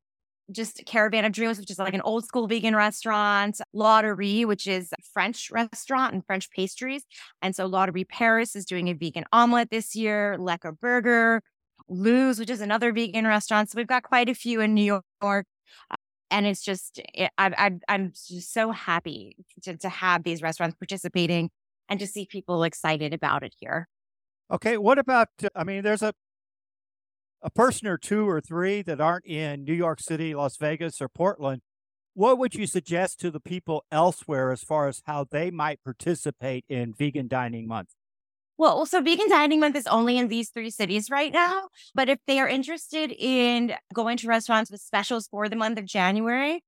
Just 0.51 0.83
Caravan 0.87 1.25
of 1.25 1.33
Dreams, 1.33 1.59
which 1.59 1.71
is 1.71 1.79
like 1.79 1.95
an 1.95 2.01
old 2.01 2.25
school 2.25 2.47
vegan 2.47 2.75
restaurant. 2.75 3.61
Ladurée, 3.75 4.47
which 4.47 4.67
is 4.67 4.93
a 4.93 5.03
French 5.13 5.51
restaurant 5.51 6.15
and 6.15 6.25
French 6.25 6.51
pastries. 6.51 7.05
And 7.43 7.55
so 7.55 7.69
Ladurée 7.69 8.09
Paris 8.09 8.57
is 8.57 8.65
doing 8.65 8.89
a 8.89 8.95
vegan 8.95 9.25
omelet 9.33 9.71
this 9.71 9.95
year. 9.95 10.37
Lekker 10.39 10.79
Burger, 10.79 11.43
Lou's, 11.89 12.39
which 12.39 12.51
is 12.51 12.61
another 12.61 12.93
vegan 12.93 13.27
restaurant. 13.27 13.71
So 13.71 13.77
we've 13.77 13.87
got 13.87 14.03
quite 14.03 14.29
a 14.29 14.35
few 14.35 14.61
in 14.61 14.75
New 14.75 15.03
York 15.23 15.47
and 16.31 16.47
it's 16.47 16.63
just 16.63 17.01
it, 17.15 17.31
I, 17.37 17.73
I'm 17.89 18.13
just 18.13 18.53
so 18.53 18.71
happy 18.71 19.37
to, 19.63 19.77
to 19.77 19.89
have 19.89 20.23
these 20.23 20.43
restaurants 20.43 20.77
participating 20.77 21.51
and 21.89 21.99
to 22.01 22.07
see 22.07 22.27
people 22.27 22.63
excited 22.63 23.13
about 23.13 23.43
it 23.43 23.55
here. 23.59 23.89
Okay, 24.51 24.77
what 24.77 24.99
about? 24.99 25.29
Uh, 25.43 25.49
I 25.55 25.65
mean, 25.65 25.83
there's 25.83 26.03
a 26.03 26.13
a 27.43 27.51
person 27.51 27.89
or 27.89 27.99
two 27.99 28.29
or 28.29 28.41
three 28.41 28.83
that 28.83 29.01
aren't 29.01 29.27
in 29.27 29.65
New 29.65 29.75
York 29.75 30.01
City, 30.01 30.35
Las 30.35 30.57
Vegas, 30.57 31.01
or 31.01 31.09
Portland. 31.09 31.63
what 32.15 32.39
would 32.39 32.55
you 32.55 32.67
suggest 32.67 33.21
to 33.21 33.31
the 33.31 33.41
people 33.41 33.85
elsewhere 33.91 34.51
as 34.51 34.63
far 34.63 34.89
as 34.89 35.03
how 35.07 35.25
they 35.31 35.51
might 35.51 35.83
participate 35.85 36.65
in 36.69 36.93
Vegan 36.93 37.29
Dining 37.29 37.67
Month? 37.67 37.91
Well, 38.59 38.85
so 38.85 39.01
Vegan 39.01 39.31
Dining 39.31 39.59
Month 39.59 39.77
is 39.77 39.87
only 39.87 40.19
in 40.19 40.29
these 40.29 40.51
three 40.51 40.69
cities 40.69 41.09
right 41.11 41.33
now. 41.33 41.69
But 41.95 42.11
if 42.11 42.19
they 42.27 42.41
are 42.41 42.49
interested 42.49 43.11
in 43.11 43.73
going 43.95 44.19
to 44.19 44.27
restaurants 44.27 44.71
with 44.71 44.83
specials 44.83 45.29
for 45.29 45.49
the 45.49 45.57
month 45.57 45.79
of 45.79 45.87
January, 45.87 46.63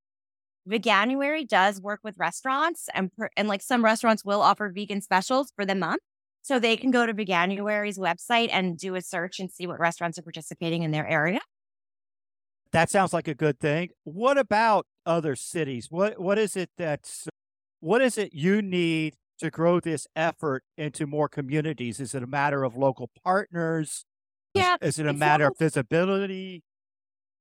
Veganuary 0.67 1.47
does 1.47 1.81
work 1.81 2.00
with 2.02 2.17
restaurants, 2.17 2.88
and 2.95 3.11
and 3.37 3.49
like 3.49 3.62
some 3.62 3.85
restaurants 3.85 4.25
will 4.25 4.41
offer 4.41 4.71
vegan 4.71 5.00
specials 5.00 5.52
for 5.55 5.67
the 5.67 5.75
month. 5.75 6.00
So 6.42 6.58
they 6.58 6.76
can 6.76 6.90
go 6.90 7.06
to 7.06 7.14
Veganuary's 7.14 7.99
website 7.99 8.49
and 8.52 8.76
do 8.76 8.96
a 8.96 9.00
search 9.00 9.38
and 9.38 9.50
see 9.50 9.66
what 9.66 9.78
restaurants 9.78 10.18
are 10.18 10.22
participating 10.22 10.82
in 10.82 10.90
their 10.90 11.06
area. 11.06 11.40
That 12.72 12.90
sounds 12.90 13.12
like 13.12 13.28
a 13.28 13.34
good 13.34 13.61
thing. 13.61 13.90
What 14.02 14.38
about 14.38 14.87
other 15.06 15.37
cities? 15.37 15.88
What 15.90 16.20
what 16.20 16.38
is 16.38 16.56
it 16.56 16.70
that's 16.76 17.28
what 17.80 18.00
is 18.02 18.18
it 18.18 18.32
you 18.32 18.62
need 18.62 19.14
to 19.38 19.50
grow 19.50 19.78
this 19.78 20.06
effort 20.16 20.64
into 20.76 21.06
more 21.06 21.28
communities? 21.28 22.00
Is 22.00 22.14
it 22.14 22.22
a 22.22 22.26
matter 22.26 22.64
of 22.64 22.76
local 22.76 23.11
partners? 23.22 24.04
Yeah. 24.54 24.76
Is, 24.80 24.94
is 24.94 24.99
it 25.00 25.06
a 25.06 25.12
matter 25.12 25.44
local. 25.44 25.54
of 25.54 25.58
visibility? 25.58 26.62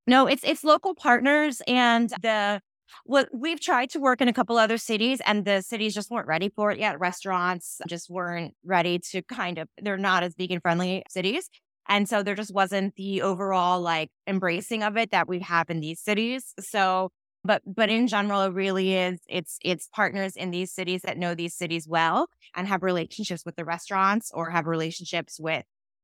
No, 0.05 0.27
it's 0.27 0.43
it's 0.43 0.63
local 0.63 0.96
partners 0.96 1.62
and 1.67 2.10
the 2.22 2.62
what 3.06 3.30
we've 3.34 3.60
tried 3.60 3.90
to 3.92 4.00
work 4.00 4.22
in 4.22 4.28
a 4.28 4.34
couple 4.34 4.58
other 4.58 4.78
cities 4.78 5.22
and 5.26 5.46
the 5.46 5.62
cities 5.62 5.94
just 5.94 6.12
weren't 6.12 6.28
ready 6.28 6.50
for 6.50 6.72
it 6.72 6.80
yet. 6.80 7.00
Restaurants 7.00 7.80
just 7.88 8.10
weren't 8.10 8.54
ready 8.66 9.00
to 9.12 9.22
kind 9.24 9.58
of 9.58 9.68
they're 9.82 9.98
not 9.98 10.24
as 10.24 10.36
vegan 10.38 10.60
friendly 10.60 11.04
cities. 11.10 11.50
And 11.88 12.08
so 12.08 12.24
there 12.24 12.36
just 12.36 12.54
wasn't 12.54 12.96
the 12.96 13.22
overall 13.22 13.82
like 13.82 14.10
embracing 14.28 14.84
of 14.84 14.98
it 14.98 15.12
that 15.12 15.28
we 15.28 15.40
have 15.40 15.70
in 15.70 15.80
these 15.80 16.00
cities. 16.00 16.54
So 16.60 17.10
but 17.44 17.62
but 17.66 17.90
in 17.90 18.08
general 18.08 18.44
it 18.44 18.54
really 18.54 18.94
is 18.94 19.20
it's 19.28 19.58
it's 19.64 19.88
partners 19.94 20.36
in 20.36 20.52
these 20.52 20.72
cities 20.72 21.02
that 21.04 21.18
know 21.18 21.36
these 21.36 21.56
cities 21.56 21.88
well 21.88 22.28
and 22.56 22.68
have 22.68 22.84
relationships 22.84 23.44
with 23.46 23.56
the 23.56 23.66
restaurants 23.66 24.32
or 24.34 24.50
have 24.50 24.68
relationships 24.68 25.40
with 25.40 25.64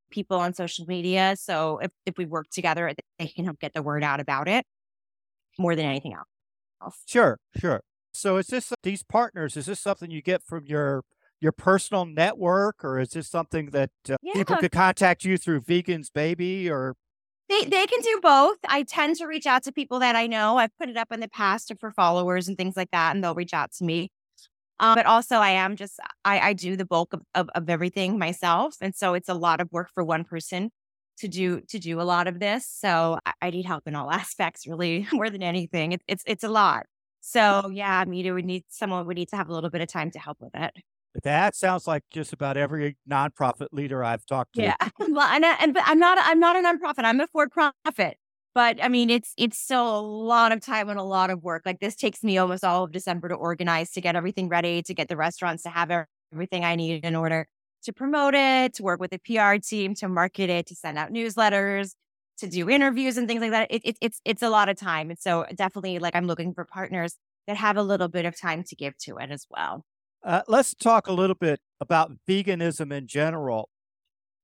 people 0.10 0.40
on 0.40 0.54
social 0.54 0.86
media 0.88 1.36
so 1.38 1.80
if, 1.80 1.92
if 2.06 2.18
we 2.18 2.26
work 2.26 2.48
together 2.50 2.92
they 3.20 3.28
can 3.28 3.46
help 3.46 3.60
get 3.60 3.74
the 3.74 3.84
word 3.84 4.04
out 4.04 4.20
about 4.20 4.48
it 4.48 4.66
more 5.60 5.76
than 5.76 5.86
anything 5.86 6.14
else 6.14 6.28
sure 7.06 7.40
sure 7.60 7.82
so 8.14 8.38
is 8.38 8.48
this 8.48 8.72
these 8.84 9.04
partners 9.04 9.58
is 9.58 9.66
this 9.66 9.80
something 9.80 10.12
you 10.12 10.22
get 10.22 10.44
from 10.44 10.66
your 10.66 11.04
your 11.40 11.52
personal 11.52 12.06
network 12.06 12.84
or 12.84 13.00
is 13.00 13.10
this 13.10 13.28
something 13.30 13.68
that 13.68 13.92
uh, 14.10 14.16
yeah. 14.22 14.34
people 14.34 14.58
could 14.58 14.72
contact 14.72 15.24
you 15.24 15.38
through 15.38 15.62
vegans 15.62 16.12
baby 16.12 16.70
or 16.70 16.96
they 17.50 17.64
they 17.64 17.86
can 17.86 18.02
do 18.02 18.20
both. 18.22 18.58
I 18.68 18.84
tend 18.84 19.16
to 19.18 19.26
reach 19.26 19.46
out 19.46 19.64
to 19.64 19.72
people 19.72 20.00
that 20.00 20.16
I 20.16 20.28
know. 20.28 20.58
I've 20.58 20.76
put 20.78 20.90
it 20.90 20.98
up 20.98 21.12
in 21.12 21.22
the 21.22 21.30
past 21.30 21.72
for 21.80 21.92
followers 21.92 22.48
and 22.48 22.58
things 22.58 22.76
like 22.76 22.92
that, 22.92 23.16
and 23.16 23.24
they'll 23.24 23.36
reach 23.36 23.54
out 23.54 23.72
to 23.74 23.86
me. 23.86 24.12
Um, 24.80 24.96
but 24.96 25.06
also, 25.06 25.38
I 25.38 25.52
am 25.52 25.76
just 25.76 26.00
I, 26.26 26.40
I 26.40 26.54
do 26.54 26.76
the 26.76 26.86
bulk 26.86 27.14
of, 27.14 27.22
of, 27.34 27.50
of 27.56 27.70
everything 27.70 28.20
myself, 28.20 28.76
and 28.82 28.94
so 28.94 29.14
it's 29.14 29.30
a 29.30 29.34
lot 29.34 29.62
of 29.62 29.72
work 29.72 29.90
for 29.94 30.04
one 30.04 30.24
person 30.24 30.72
to 31.18 31.28
do 31.28 31.62
to 31.62 31.80
do 31.80 32.00
a 32.02 32.04
lot 32.04 32.28
of 32.28 32.40
this. 32.40 32.68
So 32.68 33.20
I, 33.26 33.34
I 33.42 33.50
need 33.50 33.66
help 33.66 33.88
in 33.88 33.96
all 33.96 34.12
aspects, 34.24 34.68
really, 34.68 35.08
more 35.12 35.30
than 35.30 35.44
anything. 35.44 35.94
It, 35.94 36.02
it's 36.08 36.24
it's 36.26 36.44
a 36.44 36.50
lot. 36.50 36.86
So 37.22 37.70
yeah, 37.74 38.00
I 38.00 38.06
mean, 38.06 38.26
it 38.26 38.32
would 38.32 38.46
need 38.46 38.66
someone 38.70 39.06
would 39.08 39.18
need 39.18 39.30
to 39.30 39.36
have 39.36 39.50
a 39.50 39.54
little 39.54 39.70
bit 39.70 39.82
of 39.82 39.88
time 39.88 40.12
to 40.12 40.20
help 40.20 40.38
with 40.40 40.56
it. 40.56 40.74
That 41.24 41.56
sounds 41.56 41.88
like 41.88 42.04
just 42.12 42.32
about 42.32 42.58
every 42.58 42.98
nonprofit 43.10 43.68
leader 43.72 44.04
I've 44.04 44.26
talked 44.26 44.54
to. 44.54 44.62
Yeah, 44.62 44.76
well, 45.00 45.28
and, 45.28 45.44
and 45.44 45.74
but 45.74 45.84
I'm 45.86 46.00
not 46.00 46.18
I'm 46.22 46.40
not 46.40 46.56
a 46.56 46.60
nonprofit. 46.60 47.04
I'm 47.04 47.20
a 47.20 47.28
for 47.28 47.48
profit. 47.50 48.18
But 48.54 48.84
I 48.84 48.88
mean, 48.88 49.10
it's 49.10 49.34
it's 49.38 49.58
still 49.58 50.00
a 50.00 50.02
lot 50.02 50.52
of 50.52 50.62
time 50.62 50.90
and 50.90 50.98
a 50.98 51.04
lot 51.04 51.30
of 51.30 51.44
work. 51.44 51.64
Like 51.66 51.80
this 51.80 51.96
takes 51.96 52.24
me 52.24 52.38
almost 52.38 52.64
all 52.64 52.86
of 52.86 52.92
December 52.92 53.30
to 53.30 53.36
organize, 53.36 53.92
to 53.92 54.02
get 54.02 54.16
everything 54.16 54.50
ready, 54.50 54.82
to 54.84 54.94
get 54.94 55.10
the 55.10 55.16
restaurants 55.16 55.64
to 55.64 55.70
have 55.70 55.92
everything 56.34 56.66
I 56.66 56.76
need 56.76 57.06
in 57.06 57.16
order 57.16 57.48
to 57.84 57.94
promote 57.94 58.34
it, 58.36 58.74
to 58.76 58.84
work 58.84 59.00
with 59.00 59.12
the 59.12 59.20
PR 59.20 59.56
team, 59.58 59.94
to 59.96 60.08
market 60.08 60.50
it, 60.50 60.68
to 60.68 60.76
send 60.76 60.98
out 60.98 61.12
newsletters, 61.12 61.94
to 62.40 62.48
do 62.48 62.70
interviews 62.70 63.18
and 63.18 63.28
things 63.28 63.42
like 63.42 63.52
that. 63.52 63.68
It, 63.72 63.82
it, 63.84 63.98
it's 64.02 64.22
it's 64.26 64.42
a 64.42 64.50
lot 64.50 64.70
of 64.70 64.78
time, 64.78 65.10
and 65.10 65.20
so 65.20 65.46
definitely, 65.56 66.00
like 66.00 66.16
I'm 66.16 66.28
looking 66.28 66.54
for 66.54 66.66
partners 66.66 67.16
that 67.48 67.58
have 67.58 67.78
a 67.78 67.84
little 67.84 68.08
bit 68.10 68.26
of 68.26 68.40
time 68.40 68.64
to 68.64 68.76
give 68.76 68.98
to 69.00 69.18
it 69.18 69.32
as 69.32 69.46
well. 69.50 69.86
Uh, 70.24 70.42
let's 70.48 70.76
talk 70.76 71.08
a 71.08 71.14
little 71.14 71.36
bit 71.36 71.62
about 71.80 72.12
veganism 72.28 72.92
in 72.92 73.08
general. 73.08 73.70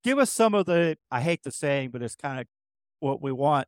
Give 0.03 0.17
us 0.17 0.31
some 0.31 0.53
of 0.53 0.65
the, 0.65 0.97
I 1.11 1.21
hate 1.21 1.43
the 1.43 1.51
saying, 1.51 1.91
but 1.91 2.01
it's 2.01 2.15
kind 2.15 2.39
of 2.39 2.47
what 2.99 3.21
we 3.21 3.31
want. 3.31 3.67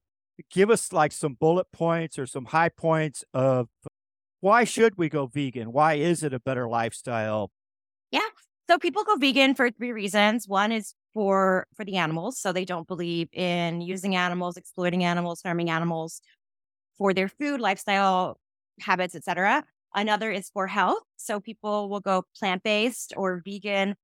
Give 0.52 0.70
us 0.70 0.92
like 0.92 1.12
some 1.12 1.34
bullet 1.34 1.68
points 1.72 2.20
or 2.20 2.26
some 2.26 2.46
high 2.46 2.70
points 2.70 3.24
of 3.34 3.68
why 4.42 4.64
should 4.64 4.98
we 4.98 5.10
go 5.10 5.28
vegan? 5.28 5.72
Why 5.72 5.96
is 5.96 6.24
it 6.24 6.34
a 6.34 6.40
better 6.40 6.68
lifestyle? 6.68 7.52
So 8.68 8.80
people 8.80 9.04
go 9.04 9.16
vegan 9.16 9.54
for 9.54 9.70
three 9.70 9.92
reasons. 9.92 10.48
One 10.48 10.72
is 10.72 10.96
for 11.14 11.68
for 11.76 11.86
the 11.86 11.98
animals, 11.98 12.40
so 12.40 12.52
they 12.52 12.66
don't 12.66 12.88
believe 12.88 13.30
in 13.32 13.82
using 13.82 14.16
animals, 14.16 14.58
exploiting 14.58 15.04
animals, 15.04 15.42
harming 15.44 15.70
animals 15.70 16.22
for 16.98 17.14
their 17.14 17.30
food, 17.30 17.60
lifestyle 17.62 18.38
habits, 18.82 19.16
etc. 19.16 19.64
Another 19.94 20.32
is 20.32 20.50
for 20.50 20.68
health. 20.68 21.04
So 21.18 21.40
people 21.40 21.90
will 21.90 22.00
go 22.00 22.24
plant 22.38 22.64
based 22.64 23.14
or 23.16 23.42
vegan 23.46 23.96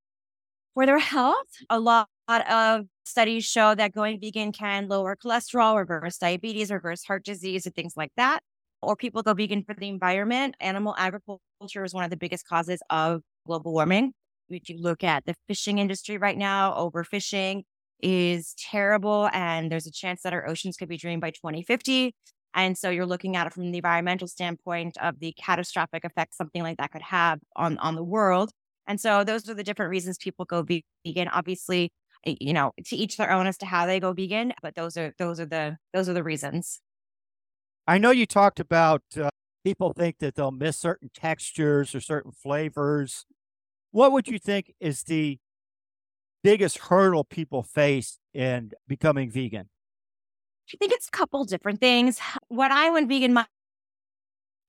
for 0.74 0.86
their 0.86 1.00
health. 1.00 1.48
A 1.70 1.80
lot 1.80 2.08
of 2.30 2.86
studies 3.06 3.46
show 3.46 3.76
that 3.76 3.94
going 3.94 4.20
vegan 4.20 4.52
can 4.52 4.88
lower 4.88 5.16
cholesterol, 5.16 5.78
reverse 5.78 6.18
diabetes, 6.18 6.72
reverse 6.72 7.04
heart 7.04 7.26
disease, 7.26 7.66
and 7.66 7.76
things 7.76 7.94
like 7.98 8.12
that. 8.18 8.42
Or 8.82 8.96
people 8.96 9.24
go 9.24 9.34
vegan 9.34 9.64
for 9.64 9.76
the 9.76 9.90
environment. 9.90 10.56
Animal 10.60 10.96
agriculture 10.98 11.84
is 11.84 11.94
one 11.94 12.04
of 12.04 12.10
the 12.10 12.18
biggest 12.18 12.48
causes 12.48 12.82
of 12.90 13.22
global 13.46 13.74
warming. 13.74 14.14
If 14.58 14.70
you 14.70 14.78
look 14.80 15.04
at 15.04 15.26
the 15.26 15.36
fishing 15.48 15.78
industry 15.78 16.18
right 16.18 16.38
now, 16.38 16.74
overfishing 16.74 17.64
is 18.02 18.56
terrible, 18.58 19.30
and 19.34 19.72
there's 19.72 19.88
a 19.88 19.92
chance 19.92 20.22
that 20.24 20.34
our 20.34 20.48
oceans 20.48 20.78
could 20.78 20.90
be 20.90 20.98
drained 20.98 21.22
by 21.22 21.32
2050. 21.32 22.16
And 22.54 22.78
so 22.78 22.90
you're 22.90 23.06
looking 23.06 23.36
at 23.36 23.48
it 23.48 23.54
from 23.54 23.72
the 23.72 23.78
environmental 23.78 24.28
standpoint 24.28 24.98
of 25.02 25.20
the 25.20 25.34
catastrophic 25.34 26.04
effect 26.04 26.36
something 26.36 26.64
like 26.64 26.78
that 26.78 26.92
could 26.92 27.02
have 27.02 27.40
on, 27.56 27.78
on 27.78 27.96
the 27.96 28.04
world. 28.04 28.52
And 28.88 29.00
so 29.00 29.24
those 29.24 29.48
are 29.50 29.54
the 29.54 29.64
different 29.64 29.90
reasons 29.90 30.18
people 30.18 30.46
go 30.46 30.64
vegan. 30.64 31.28
Obviously, 31.30 31.92
you 32.26 32.54
know, 32.54 32.74
to 32.86 32.96
each 32.96 33.18
their 33.18 33.32
own 33.32 33.48
as 33.48 33.58
to 33.60 33.66
how 33.66 33.86
they 33.86 34.00
go 34.00 34.14
vegan, 34.14 34.54
but 34.62 34.76
those 34.76 34.98
are 34.98 35.14
those 35.18 35.40
are 35.40 35.46
the 35.46 35.78
those 35.94 36.10
are 36.10 36.14
the 36.14 36.24
reasons. 36.24 36.82
I 37.88 37.98
know 37.98 38.12
you 38.12 38.26
talked 38.26 38.60
about 38.60 39.04
uh, 39.20 39.30
people 39.64 39.94
think 39.94 40.20
that 40.20 40.36
they'll 40.36 40.52
miss 40.52 40.78
certain 40.78 41.10
textures 41.14 41.96
or 41.96 42.02
certain 42.02 42.32
flavors. 42.32 43.26
What 43.92 44.12
would 44.12 44.28
you 44.28 44.40
think 44.40 44.74
is 44.80 45.04
the 45.04 45.40
biggest 46.44 46.78
hurdle 46.78 47.24
people 47.24 47.64
face 47.64 48.18
in 48.34 48.72
becoming 48.88 49.30
vegan? 49.30 49.70
I 50.74 50.78
think 50.78 50.94
it's 50.94 51.08
a 51.08 51.12
couple 51.12 51.44
different 51.44 51.82
things. 51.82 52.20
What 52.48 52.72
I 52.72 52.90
went 52.90 53.10
vegan, 53.10 53.34
my, 53.34 53.46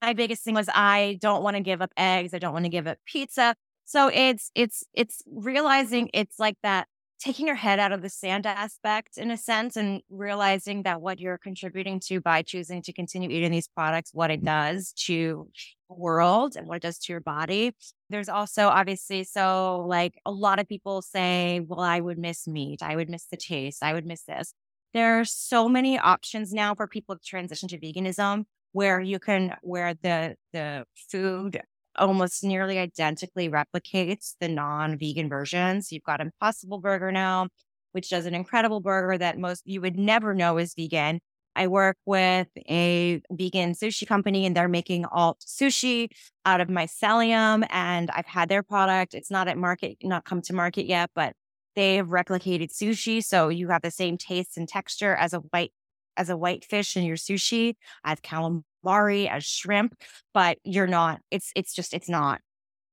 my 0.01 0.13
biggest 0.13 0.43
thing 0.43 0.55
was 0.55 0.69
I 0.75 1.19
don't 1.21 1.43
want 1.43 1.57
to 1.57 1.63
give 1.63 1.81
up 1.81 1.93
eggs. 1.97 2.35
I 2.35 2.39
don't 2.39 2.53
want 2.53 2.65
to 2.65 2.71
give 2.71 2.87
up 2.87 2.99
pizza. 3.07 3.55
So 3.85 4.11
it's 4.13 4.51
it's 4.55 4.85
it's 4.95 5.23
realizing 5.27 6.11
it's 6.13 6.39
like 6.39 6.57
that 6.63 6.89
taking 7.21 7.47
your 7.47 7.57
head 7.57 7.79
out 7.79 7.93
of 7.93 8.03
the 8.03 8.09
sand 8.09 8.47
aspect 8.47 9.17
in 9.17 9.31
a 9.31 9.37
sense 9.37 9.77
and 9.77 10.03
realizing 10.11 10.83
that 10.83 11.01
what 11.01 11.21
you're 11.21 11.39
contributing 11.39 12.01
to 12.01 12.21
by 12.21 12.43
choosing 12.43 12.83
to 12.83 12.93
continue 12.93 13.31
eating 13.31 13.53
these 13.53 13.69
products, 13.69 14.11
what 14.13 14.31
it 14.33 14.45
does 14.45 14.93
to 14.93 15.49
the 15.89 15.95
world 15.95 16.57
and 16.57 16.67
what 16.67 16.79
it 16.79 16.83
does 16.83 16.99
to 16.99 17.13
your 17.13 17.21
body. 17.21 17.73
There's 18.13 18.29
also 18.29 18.69
obviously 18.69 19.25
so 19.25 19.85
like 19.89 20.15
a 20.25 20.31
lot 20.31 20.61
of 20.61 20.69
people 20.69 21.03
say, 21.03 21.61
well, 21.67 21.81
I 21.81 21.99
would 22.01 22.19
miss 22.19 22.47
meat. 22.47 22.83
I 22.83 22.95
would 22.97 23.11
miss 23.11 23.27
the 23.27 23.37
taste. 23.37 23.83
I 23.83 23.93
would 23.95 24.07
miss 24.07 24.23
this 24.23 24.55
there 24.95 25.19
are 25.21 25.25
so 25.25 25.69
many 25.69 25.99
options 25.99 26.53
now 26.53 26.75
for 26.75 26.87
people 26.87 27.17
to 27.17 27.23
transition 27.23 27.69
to 27.69 27.79
veganism 27.79 28.45
where 28.73 29.01
you 29.01 29.19
can 29.19 29.55
where 29.63 29.95
the 29.95 30.37
the 30.53 30.85
food 31.11 31.61
almost 31.97 32.43
nearly 32.43 32.79
identically 32.79 33.51
replicates 33.51 34.35
the 34.41 34.49
non-vegan 34.49 35.29
versions. 35.29 35.93
You've 35.93 36.05
got 36.05 36.21
Impossible 36.21 36.79
Burger 36.79 37.13
now, 37.13 37.49
which 37.93 38.09
does 38.09 38.25
an 38.25 38.35
incredible 38.35 38.81
burger 38.81 39.19
that 39.19 39.39
most 39.39 39.63
you 39.67 39.81
would 39.83 39.99
never 39.99 40.35
know 40.35 40.59
is 40.59 40.75
vegan. 40.75 41.21
I 41.55 41.67
work 41.67 41.97
with 42.07 42.49
a 42.69 43.21
vegan 43.31 43.73
sushi 43.73 44.07
company 44.07 44.47
and 44.47 44.57
they're 44.57 44.69
making 44.69 45.05
alt 45.07 45.45
sushi 45.47 46.09
out 46.47 46.61
of 46.61 46.69
mycelium 46.69 47.67
and 47.71 48.11
I've 48.11 48.27
had 48.27 48.49
their 48.49 48.63
product. 48.63 49.15
It's 49.15 49.31
not 49.31 49.49
at 49.49 49.59
market, 49.59 49.99
not 50.03 50.25
come 50.25 50.43
to 50.43 50.55
market 50.55 50.87
yet, 50.87 51.11
but 51.15 51.35
They've 51.75 52.05
replicated 52.05 52.71
sushi, 52.71 53.25
so 53.25 53.49
you 53.49 53.69
have 53.69 53.83
the 53.83 53.91
same 53.91 54.19
taste 54.19 54.57
and 54.59 54.69
texture 54.69 55.15
as 55.15 55.33
a 55.33 55.39
white 55.39 55.73
as 56.19 56.29
a 56.29 56.37
white 56.37 56.65
fish 56.67 56.97
in 56.97 57.05
your 57.05 57.17
sushi, 57.17 57.75
as 58.05 58.19
calamari, 58.21 59.31
as 59.31 59.45
shrimp, 59.45 59.95
but 60.35 60.59
you're 60.65 60.87
not. 60.87 61.21
It's 61.31 61.51
it's 61.57 61.73
just 61.73 61.95
it's 61.95 62.09
not 62.09 62.41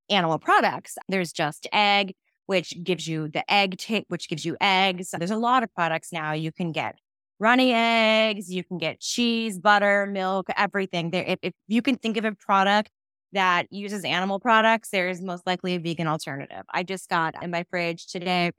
animal 0.10 0.40
products. 0.40 0.98
There's 1.10 1.34
just 1.34 1.68
egg, 1.74 2.14
which 2.46 2.82
gives 2.82 3.06
you 3.08 3.28
the 3.28 3.50
egg 3.52 3.78
tape, 3.78 4.06
which 4.08 4.30
gives 4.30 4.46
you 4.46 4.56
eggs. 4.62 5.12
There's 5.12 5.32
a 5.32 5.38
lot 5.38 5.64
of 5.64 5.74
products 5.76 6.14
now 6.14 6.32
you 6.32 6.52
can 6.54 6.72
get 6.72 6.96
runny 7.40 7.74
eggs, 7.74 8.52
you 8.52 8.64
can 8.64 8.78
get 8.78 9.00
cheese, 9.00 9.58
butter, 9.58 10.06
milk, 10.06 10.48
everything. 10.56 11.12
There, 11.12 11.24
if, 11.26 11.40
if 11.42 11.54
you 11.68 11.82
can 11.82 11.96
think 11.96 12.18
of 12.18 12.26
a 12.26 12.34
product 12.34 12.92
that 13.32 13.72
uses 13.72 14.04
animal 14.04 14.40
products, 14.40 14.90
there 14.90 15.10
is 15.10 15.22
most 15.22 15.46
likely 15.48 15.76
a 15.76 15.80
vegan 15.80 16.08
alternative. 16.08 16.64
I 16.74 16.84
just 16.84 17.10
got 17.10 17.42
in 17.44 17.52
my 17.52 17.64
fridge 17.70 18.08
today. 18.08 18.52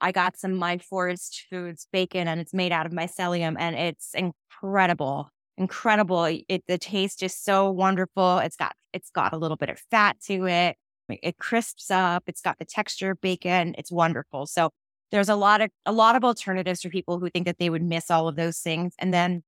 I 0.00 0.12
got 0.12 0.38
some 0.38 0.54
My 0.54 0.78
Forest 0.78 1.46
Foods 1.48 1.86
bacon, 1.92 2.28
and 2.28 2.40
it's 2.40 2.52
made 2.52 2.72
out 2.72 2.84
of 2.86 2.92
mycelium, 2.92 3.56
and 3.58 3.74
it's 3.74 4.14
incredible, 4.14 5.30
incredible. 5.56 6.24
It 6.24 6.64
the 6.68 6.76
taste 6.76 7.22
is 7.22 7.34
so 7.34 7.70
wonderful. 7.70 8.38
It's 8.38 8.56
got 8.56 8.74
it's 8.92 9.10
got 9.10 9.32
a 9.32 9.38
little 9.38 9.56
bit 9.56 9.70
of 9.70 9.78
fat 9.90 10.16
to 10.26 10.46
it. 10.46 10.76
It 11.08 11.38
crisps 11.38 11.90
up. 11.90 12.24
It's 12.26 12.42
got 12.42 12.58
the 12.58 12.64
texture 12.64 13.12
of 13.12 13.20
bacon. 13.20 13.74
It's 13.78 13.92
wonderful. 13.92 14.46
So 14.46 14.70
there's 15.12 15.28
a 15.28 15.36
lot 15.36 15.60
of 15.60 15.70
a 15.84 15.92
lot 15.92 16.16
of 16.16 16.24
alternatives 16.24 16.82
for 16.82 16.88
people 16.88 17.18
who 17.18 17.30
think 17.30 17.46
that 17.46 17.58
they 17.58 17.70
would 17.70 17.82
miss 17.82 18.10
all 18.10 18.28
of 18.28 18.36
those 18.36 18.58
things. 18.58 18.94
And 18.98 19.12
then 19.14 19.42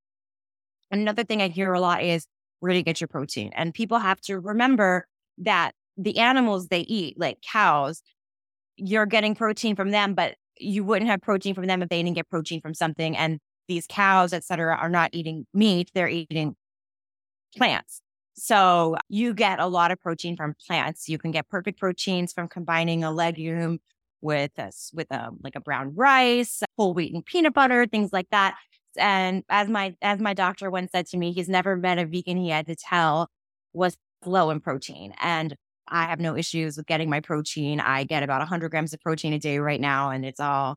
another 0.90 1.24
thing 1.24 1.42
I 1.42 1.48
hear 1.48 1.72
a 1.72 1.80
lot 1.80 2.02
is 2.02 2.26
where 2.60 2.72
do 2.72 2.78
you 2.78 2.84
get 2.84 3.00
your 3.00 3.08
protein? 3.08 3.50
And 3.54 3.74
people 3.74 3.98
have 3.98 4.20
to 4.22 4.38
remember 4.38 5.06
that 5.38 5.72
the 5.96 6.18
animals 6.18 6.68
they 6.68 6.80
eat, 6.80 7.18
like 7.18 7.38
cows, 7.42 8.02
you're 8.76 9.06
getting 9.06 9.34
protein 9.34 9.76
from 9.76 9.90
them, 9.90 10.14
but 10.14 10.34
you 10.58 10.84
wouldn't 10.84 11.10
have 11.10 11.20
protein 11.20 11.54
from 11.54 11.66
them 11.66 11.82
if 11.82 11.88
they 11.88 12.02
didn't 12.02 12.16
get 12.16 12.28
protein 12.28 12.60
from 12.60 12.74
something. 12.74 13.16
And 13.16 13.38
these 13.68 13.86
cows, 13.88 14.32
et 14.32 14.44
cetera, 14.44 14.76
are 14.76 14.88
not 14.88 15.10
eating 15.12 15.46
meat, 15.52 15.90
they're 15.94 16.08
eating 16.08 16.56
plants. 17.56 18.00
So 18.34 18.96
you 19.08 19.34
get 19.34 19.58
a 19.58 19.66
lot 19.66 19.90
of 19.90 20.00
protein 20.00 20.36
from 20.36 20.54
plants. 20.66 21.08
You 21.08 21.18
can 21.18 21.32
get 21.32 21.48
perfect 21.48 21.78
proteins 21.78 22.32
from 22.32 22.48
combining 22.48 23.02
a 23.02 23.10
legume 23.10 23.80
with 24.20 24.52
a, 24.58 24.72
with 24.92 25.10
a 25.10 25.30
like 25.42 25.56
a 25.56 25.60
brown 25.60 25.94
rice, 25.94 26.62
whole 26.76 26.94
wheat 26.94 27.14
and 27.14 27.24
peanut 27.24 27.54
butter, 27.54 27.86
things 27.86 28.12
like 28.12 28.28
that. 28.30 28.56
And 28.96 29.44
as 29.48 29.68
my 29.68 29.94
as 30.02 30.18
my 30.20 30.34
doctor 30.34 30.70
once 30.70 30.92
said 30.92 31.06
to 31.08 31.16
me, 31.16 31.32
he's 31.32 31.48
never 31.48 31.76
met 31.76 31.98
a 31.98 32.06
vegan 32.06 32.36
he 32.36 32.50
had 32.50 32.66
to 32.66 32.76
tell 32.76 33.28
was 33.72 33.96
low 34.24 34.50
in 34.50 34.60
protein. 34.60 35.14
And 35.20 35.54
I 35.86 36.04
have 36.04 36.20
no 36.20 36.36
issues 36.36 36.76
with 36.76 36.86
getting 36.86 37.08
my 37.08 37.20
protein. 37.20 37.80
I 37.80 38.04
get 38.04 38.22
about 38.22 38.40
100 38.40 38.70
grams 38.70 38.92
of 38.92 39.00
protein 39.00 39.32
a 39.32 39.38
day 39.38 39.58
right 39.58 39.80
now, 39.80 40.10
and 40.10 40.24
it's 40.24 40.40
all 40.40 40.76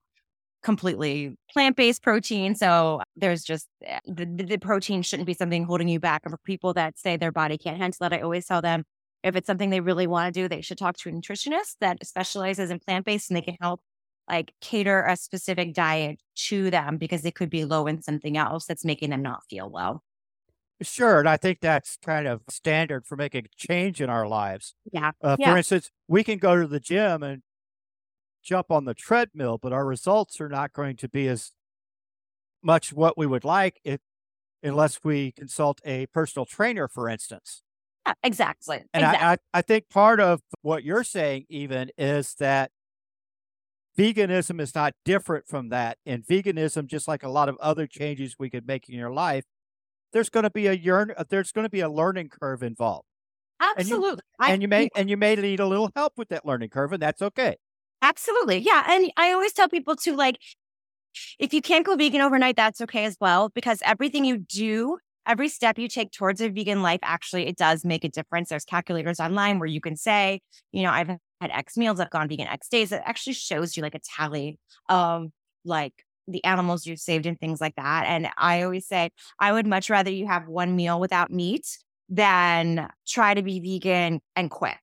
completely 0.63 1.36
plant 1.51 1.75
based 1.75 2.03
protein. 2.03 2.55
So 2.55 3.01
there's 3.15 3.43
just 3.43 3.67
eh, 3.83 4.00
the, 4.05 4.25
the 4.25 4.57
protein 4.57 5.01
shouldn't 5.01 5.27
be 5.27 5.33
something 5.33 5.63
holding 5.63 5.88
you 5.88 6.00
back. 6.00 6.21
And 6.24 6.31
for 6.31 6.39
people 6.45 6.74
that 6.75 6.98
say 7.00 7.17
their 7.17 7.31
body 7.31 7.57
can't 7.57 7.77
handle 7.77 8.05
it, 8.05 8.13
I 8.13 8.21
always 8.21 8.45
tell 8.45 8.62
them 8.62 8.83
if 9.24 9.36
it's 9.36 9.48
something 9.48 9.70
they 9.70 9.80
really 9.80 10.08
want 10.08 10.34
to 10.34 10.42
do, 10.42 10.48
they 10.48 10.62
should 10.62 10.78
talk 10.78 10.98
to 10.98 11.10
a 11.10 11.12
nutritionist 11.12 11.75
that 11.80 12.06
specializes 12.06 12.72
in 12.72 12.80
plant 12.80 13.06
based 13.06 13.30
and 13.30 13.38
they 13.38 13.42
can 13.42 13.58
help 13.62 13.82
like 14.30 14.54
cater 14.62 15.06
a 15.06 15.16
specific 15.16 15.74
diet 15.74 16.20
to 16.36 16.70
them 16.72 16.98
because 16.98 17.22
they 17.22 17.32
could 17.32 17.50
be 17.50 17.66
low 17.66 17.88
in 17.88 18.01
something 18.01 18.38
else 18.38 18.66
that's 18.66 18.86
making 18.86 19.10
them 19.10 19.22
not 19.22 19.44
feel 19.50 19.70
well. 19.70 20.04
Sure. 20.82 21.20
And 21.20 21.30
I 21.30 21.38
think 21.38 21.60
that's 21.60 21.98
kind 22.04 22.28
of 22.28 22.42
standard 22.50 23.06
for 23.06 23.16
making 23.16 23.46
a 23.46 23.56
change 23.56 24.01
in 24.01 24.10
our 24.10 24.28
lives. 24.28 24.74
Yeah. 24.92 25.12
Uh, 25.22 25.38
yeah. 25.38 25.51
For 25.51 25.58
instance, 25.58 25.92
we 26.08 26.24
can 26.24 26.40
go 26.40 26.60
to 26.60 26.68
the 26.68 26.80
gym 26.80 27.22
and 27.22 27.44
jump 28.44 28.72
on 28.72 28.86
the 28.86 28.96
treadmill, 28.96 29.60
but 29.60 29.74
our 29.74 29.86
results 29.86 30.42
are 30.42 30.50
not 30.50 30.74
going 30.74 30.96
to 30.98 31.10
be 31.10 31.28
as 31.28 31.51
much 32.63 32.92
what 32.94 33.18
we 33.18 33.28
would 33.28 33.44
like 33.44 33.80
if, 33.84 34.00
unless 34.63 35.04
we 35.04 35.32
consult 35.32 35.82
a 35.86 36.08
personal 36.08 36.46
trainer, 36.46 36.88
for 36.88 37.08
instance. 37.08 37.62
Yeah, 38.05 38.13
exactly. 38.24 38.84
And 38.93 39.03
exactly. 39.03 39.48
I, 39.53 39.60
I, 39.60 39.62
think 39.62 39.89
part 39.89 40.20
of 40.20 40.41
what 40.62 40.84
you're 40.84 41.03
saying, 41.03 41.46
even, 41.50 41.91
is 41.98 42.36
that 42.36 42.72
veganism 43.98 44.60
is 44.60 44.74
not 44.74 44.93
different 45.05 45.48
from 45.48 45.70
that. 45.70 45.98
And 46.05 46.25
veganism, 46.25 46.88
just 46.88 47.08
like 47.08 47.24
a 47.24 47.29
lot 47.29 47.50
of 47.50 47.58
other 47.60 47.88
changes 47.88 48.36
we 48.39 48.50
could 48.50 48.65
make 48.65 48.89
in 48.89 48.96
your 48.96 49.12
life, 49.12 49.46
there's 50.13 50.29
going 50.29 50.43
to 50.43 50.50
be 50.50 50.67
a 50.67 50.74
yearn, 50.74 51.13
uh, 51.17 51.24
there's 51.29 51.51
going 51.51 51.63
to 51.63 51.70
be 51.70 51.81
a 51.81 51.89
learning 51.89 52.29
curve 52.29 52.63
involved. 52.63 53.05
Absolutely. 53.62 54.24
And 54.39 54.48
you, 54.48 54.53
and 54.53 54.62
you 54.62 54.67
may 54.67 54.89
and 54.96 55.10
you 55.10 55.17
may 55.17 55.36
need 55.36 55.60
a 55.60 55.67
little 55.67 55.91
help 55.96 56.13
with 56.17 56.29
that 56.29 56.46
learning 56.46 56.70
curve, 56.70 56.93
and 56.93 57.01
that's 57.01 57.22
okay. 57.22 57.58
Absolutely. 58.01 58.58
Yeah. 58.58 58.84
And 58.89 59.12
I 59.15 59.32
always 59.32 59.54
tell 59.54 59.69
people 59.69 59.95
to 59.97 60.15
like, 60.15 60.38
if 61.39 61.54
you 61.54 61.62
can't 61.62 61.86
go 61.86 61.95
vegan 61.95 62.21
overnight, 62.21 62.56
that's 62.56 62.82
okay 62.82 63.06
as 63.06 63.17
well, 63.21 63.49
because 63.49 63.80
everything 63.86 64.26
you 64.26 64.39
do, 64.39 64.97
every 65.27 65.49
step 65.49 65.77
you 65.77 65.88
take 65.88 66.12
towards 66.12 66.41
a 66.41 66.49
vegan 66.49 66.81
life, 66.81 66.99
actually, 67.03 67.47
it 67.47 67.57
does 67.57 67.86
make 67.86 68.03
a 68.03 68.10
difference. 68.10 68.49
There's 68.49 68.65
calculators 68.65 69.19
online 69.19 69.60
where 69.60 69.67
you 69.67 69.81
can 69.81 69.95
say, 69.95 70.41
you 70.71 70.84
know, 70.84 70.91
I've 70.91 71.10
had 71.10 71.51
X 71.51 71.77
meals, 71.77 71.99
I've 71.99 72.10
gone 72.10 72.27
vegan 72.27 72.47
X 72.47 72.67
days. 72.69 72.91
It 72.91 73.01
actually 73.05 73.34
shows 73.34 73.75
you 73.75 73.84
like 73.84 73.95
a 73.95 73.99
tally 73.99 74.60
of 74.89 75.27
like 75.65 75.93
the 76.27 76.43
animals 76.43 76.86
you've 76.86 76.99
saved 76.99 77.25
and 77.25 77.39
things 77.39 77.62
like 77.62 77.75
that. 77.75 78.05
And 78.07 78.29
I 78.38 78.63
always 78.63 78.88
say, 78.88 79.10
I 79.39 79.51
would 79.51 79.67
much 79.67 79.89
rather 79.89 80.12
you 80.12 80.27
have 80.27 80.47
one 80.47 80.75
meal 80.75 80.99
without 80.99 81.31
meat 81.31 81.65
than 82.10 82.88
try 83.07 83.34
to 83.34 83.41
be 83.41 83.60
vegan 83.60 84.21
and 84.36 84.49
quit. 84.49 84.75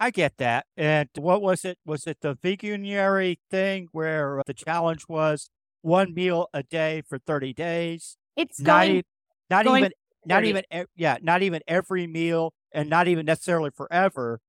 I 0.00 0.10
get 0.10 0.36
that. 0.38 0.66
And 0.76 1.08
what 1.16 1.42
was 1.42 1.64
it? 1.64 1.78
Was 1.84 2.06
it 2.06 2.18
the 2.20 2.36
veganuary 2.36 3.38
thing 3.50 3.88
where 3.92 4.40
uh, 4.40 4.42
the 4.46 4.54
challenge 4.54 5.04
was 5.08 5.50
one 5.82 6.14
meal 6.14 6.48
a 6.52 6.62
day 6.62 7.02
for 7.08 7.18
30 7.18 7.52
days? 7.52 8.16
It's 8.36 8.60
going, 8.60 9.02
not 9.50 9.64
going 9.64 9.84
even, 9.84 9.92
not 10.26 10.36
30. 10.36 10.48
even, 10.48 10.62
yeah, 10.96 11.16
not 11.22 11.42
even 11.42 11.62
every 11.66 12.06
meal 12.06 12.52
and 12.72 12.88
not 12.88 13.08
even 13.08 13.26
necessarily 13.26 13.70
forever. 13.70 14.40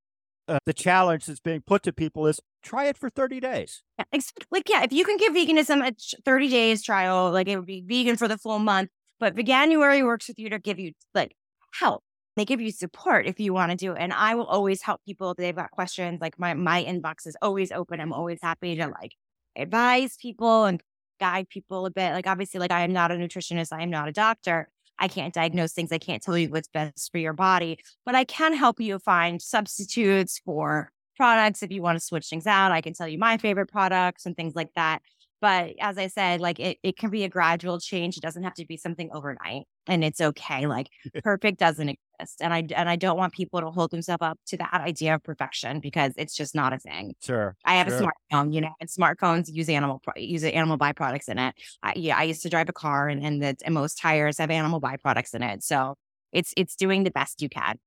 Uh, 0.47 0.57
the 0.65 0.73
challenge 0.73 1.27
that's 1.27 1.39
being 1.39 1.61
put 1.61 1.83
to 1.83 1.93
people 1.93 2.25
is 2.25 2.39
try 2.63 2.85
it 2.85 2.97
for 2.97 3.09
30 3.09 3.39
days. 3.39 3.83
Yeah, 3.97 4.19
like 4.49 4.67
yeah, 4.67 4.83
if 4.83 4.91
you 4.91 5.05
can 5.05 5.17
give 5.17 5.33
veganism 5.33 5.87
a 5.87 5.93
30 6.25 6.49
days 6.49 6.83
trial, 6.83 7.31
like 7.31 7.47
it 7.47 7.55
would 7.55 7.67
be 7.67 7.83
vegan 7.87 8.17
for 8.17 8.27
the 8.27 8.37
full 8.37 8.59
month. 8.59 8.89
But 9.19 9.35
Veganuary 9.35 10.03
works 10.03 10.27
with 10.27 10.39
you 10.39 10.49
to 10.49 10.59
give 10.59 10.79
you 10.79 10.93
like 11.13 11.35
help. 11.73 12.03
They 12.35 12.45
give 12.45 12.61
you 12.61 12.71
support 12.71 13.27
if 13.27 13.39
you 13.39 13.53
want 13.53 13.71
to 13.71 13.77
do 13.77 13.91
it. 13.91 13.97
And 13.99 14.13
I 14.13 14.35
will 14.35 14.45
always 14.45 14.81
help 14.81 15.01
people 15.05 15.31
if 15.31 15.37
they've 15.37 15.55
got 15.55 15.71
questions. 15.71 16.19
Like 16.21 16.39
my 16.39 16.53
my 16.53 16.83
inbox 16.83 17.27
is 17.27 17.35
always 17.41 17.71
open. 17.71 17.99
I'm 17.99 18.13
always 18.13 18.39
happy 18.41 18.75
to 18.77 18.87
like 18.87 19.15
advise 19.57 20.15
people 20.15 20.63
and 20.65 20.81
guide 21.19 21.49
people 21.49 21.85
a 21.85 21.91
bit. 21.91 22.13
Like 22.13 22.27
obviously, 22.27 22.59
like 22.59 22.71
I 22.71 22.81
am 22.83 22.93
not 22.93 23.11
a 23.11 23.15
nutritionist, 23.15 23.73
I 23.73 23.83
am 23.83 23.89
not 23.89 24.07
a 24.07 24.13
doctor. 24.13 24.69
I 24.99 25.07
can't 25.07 25.33
diagnose 25.33 25.73
things. 25.73 25.91
I 25.91 25.97
can't 25.97 26.21
tell 26.21 26.37
you 26.37 26.49
what's 26.49 26.67
best 26.67 27.11
for 27.11 27.17
your 27.17 27.33
body, 27.33 27.79
but 28.05 28.15
I 28.15 28.23
can 28.25 28.53
help 28.53 28.79
you 28.79 28.99
find 28.99 29.41
substitutes 29.41 30.39
for 30.43 30.91
products 31.15 31.63
if 31.63 31.71
you 31.71 31.81
want 31.81 31.97
to 31.97 32.05
switch 32.05 32.27
things 32.27 32.47
out. 32.47 32.71
I 32.71 32.81
can 32.81 32.93
tell 32.93 33.07
you 33.07 33.17
my 33.17 33.37
favorite 33.37 33.67
products 33.67 34.25
and 34.25 34.35
things 34.35 34.55
like 34.55 34.73
that. 34.75 35.01
But 35.41 35.73
as 35.79 35.97
I 35.97 36.07
said, 36.07 36.41
like 36.41 36.59
it, 36.59 36.77
it 36.83 36.97
can 36.97 37.09
be 37.09 37.23
a 37.23 37.29
gradual 37.29 37.79
change. 37.79 38.17
It 38.17 38.21
doesn't 38.21 38.43
have 38.43 38.55
to 38.55 38.65
be 38.65 38.77
something 38.77 39.09
overnight. 39.13 39.63
And 39.89 40.03
it's 40.03 40.21
okay. 40.21 40.67
Like 40.67 40.87
perfect 41.23 41.59
doesn't 41.59 41.89
exist. 41.89 42.41
And 42.41 42.53
I 42.53 42.67
and 42.75 42.87
I 42.87 42.95
don't 42.95 43.17
want 43.17 43.33
people 43.33 43.59
to 43.59 43.71
hold 43.71 43.91
themselves 43.91 44.21
up 44.21 44.39
to 44.47 44.57
that 44.57 44.73
idea 44.73 45.15
of 45.15 45.23
perfection 45.23 45.79
because 45.79 46.13
it's 46.15 46.35
just 46.35 46.55
not 46.55 46.73
a 46.73 46.77
thing. 46.77 47.15
Sure. 47.21 47.55
I 47.65 47.75
have 47.75 47.87
sure. 47.87 47.97
a 47.97 48.35
smartphone, 48.35 48.53
you 48.53 48.61
know, 48.61 48.73
and 48.79 48.89
smartphones 48.89 49.51
use 49.51 49.67
animal 49.69 50.01
use 50.15 50.43
animal 50.43 50.77
byproducts 50.77 51.27
in 51.27 51.39
it. 51.39 51.55
I, 51.81 51.93
yeah, 51.95 52.17
I 52.17 52.23
used 52.23 52.43
to 52.43 52.49
drive 52.49 52.69
a 52.69 52.73
car, 52.73 53.09
and 53.09 53.23
and, 53.23 53.41
the, 53.41 53.57
and 53.65 53.73
most 53.73 53.99
tires 53.99 54.37
have 54.37 54.51
animal 54.51 54.79
byproducts 54.79 55.33
in 55.33 55.43
it. 55.43 55.63
So 55.63 55.95
it's 56.31 56.53
it's 56.55 56.75
doing 56.75 57.03
the 57.03 57.11
best 57.11 57.41
you 57.41 57.49
can. 57.49 57.79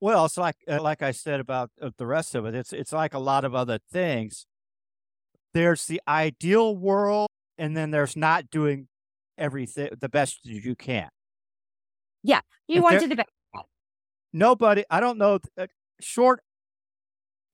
Well, 0.00 0.26
it's 0.26 0.36
like 0.36 0.56
uh, 0.68 0.82
like 0.82 1.02
I 1.02 1.12
said 1.12 1.40
about 1.40 1.70
uh, 1.80 1.90
the 1.96 2.06
rest 2.06 2.34
of 2.34 2.44
it. 2.46 2.54
It's 2.54 2.72
it's 2.72 2.92
like 2.92 3.14
a 3.14 3.18
lot 3.18 3.44
of 3.44 3.54
other 3.54 3.78
things. 3.90 4.46
There's 5.54 5.86
the 5.86 6.02
ideal 6.06 6.76
world, 6.76 7.28
and 7.56 7.76
then 7.76 7.90
there's 7.90 8.16
not 8.16 8.50
doing 8.50 8.88
everything 9.38 9.90
the 9.98 10.08
best 10.08 10.44
you 10.44 10.74
can. 10.74 11.08
Yeah, 12.26 12.40
you 12.66 12.78
If 12.78 12.82
want 12.82 12.92
there- 12.94 13.00
to 13.02 13.08
the 13.08 13.16
best. 13.16 13.28
Nobody, 14.32 14.84
I 14.90 14.98
don't 15.00 15.16
know, 15.16 15.38
uh, 15.56 15.68
short. 16.00 16.40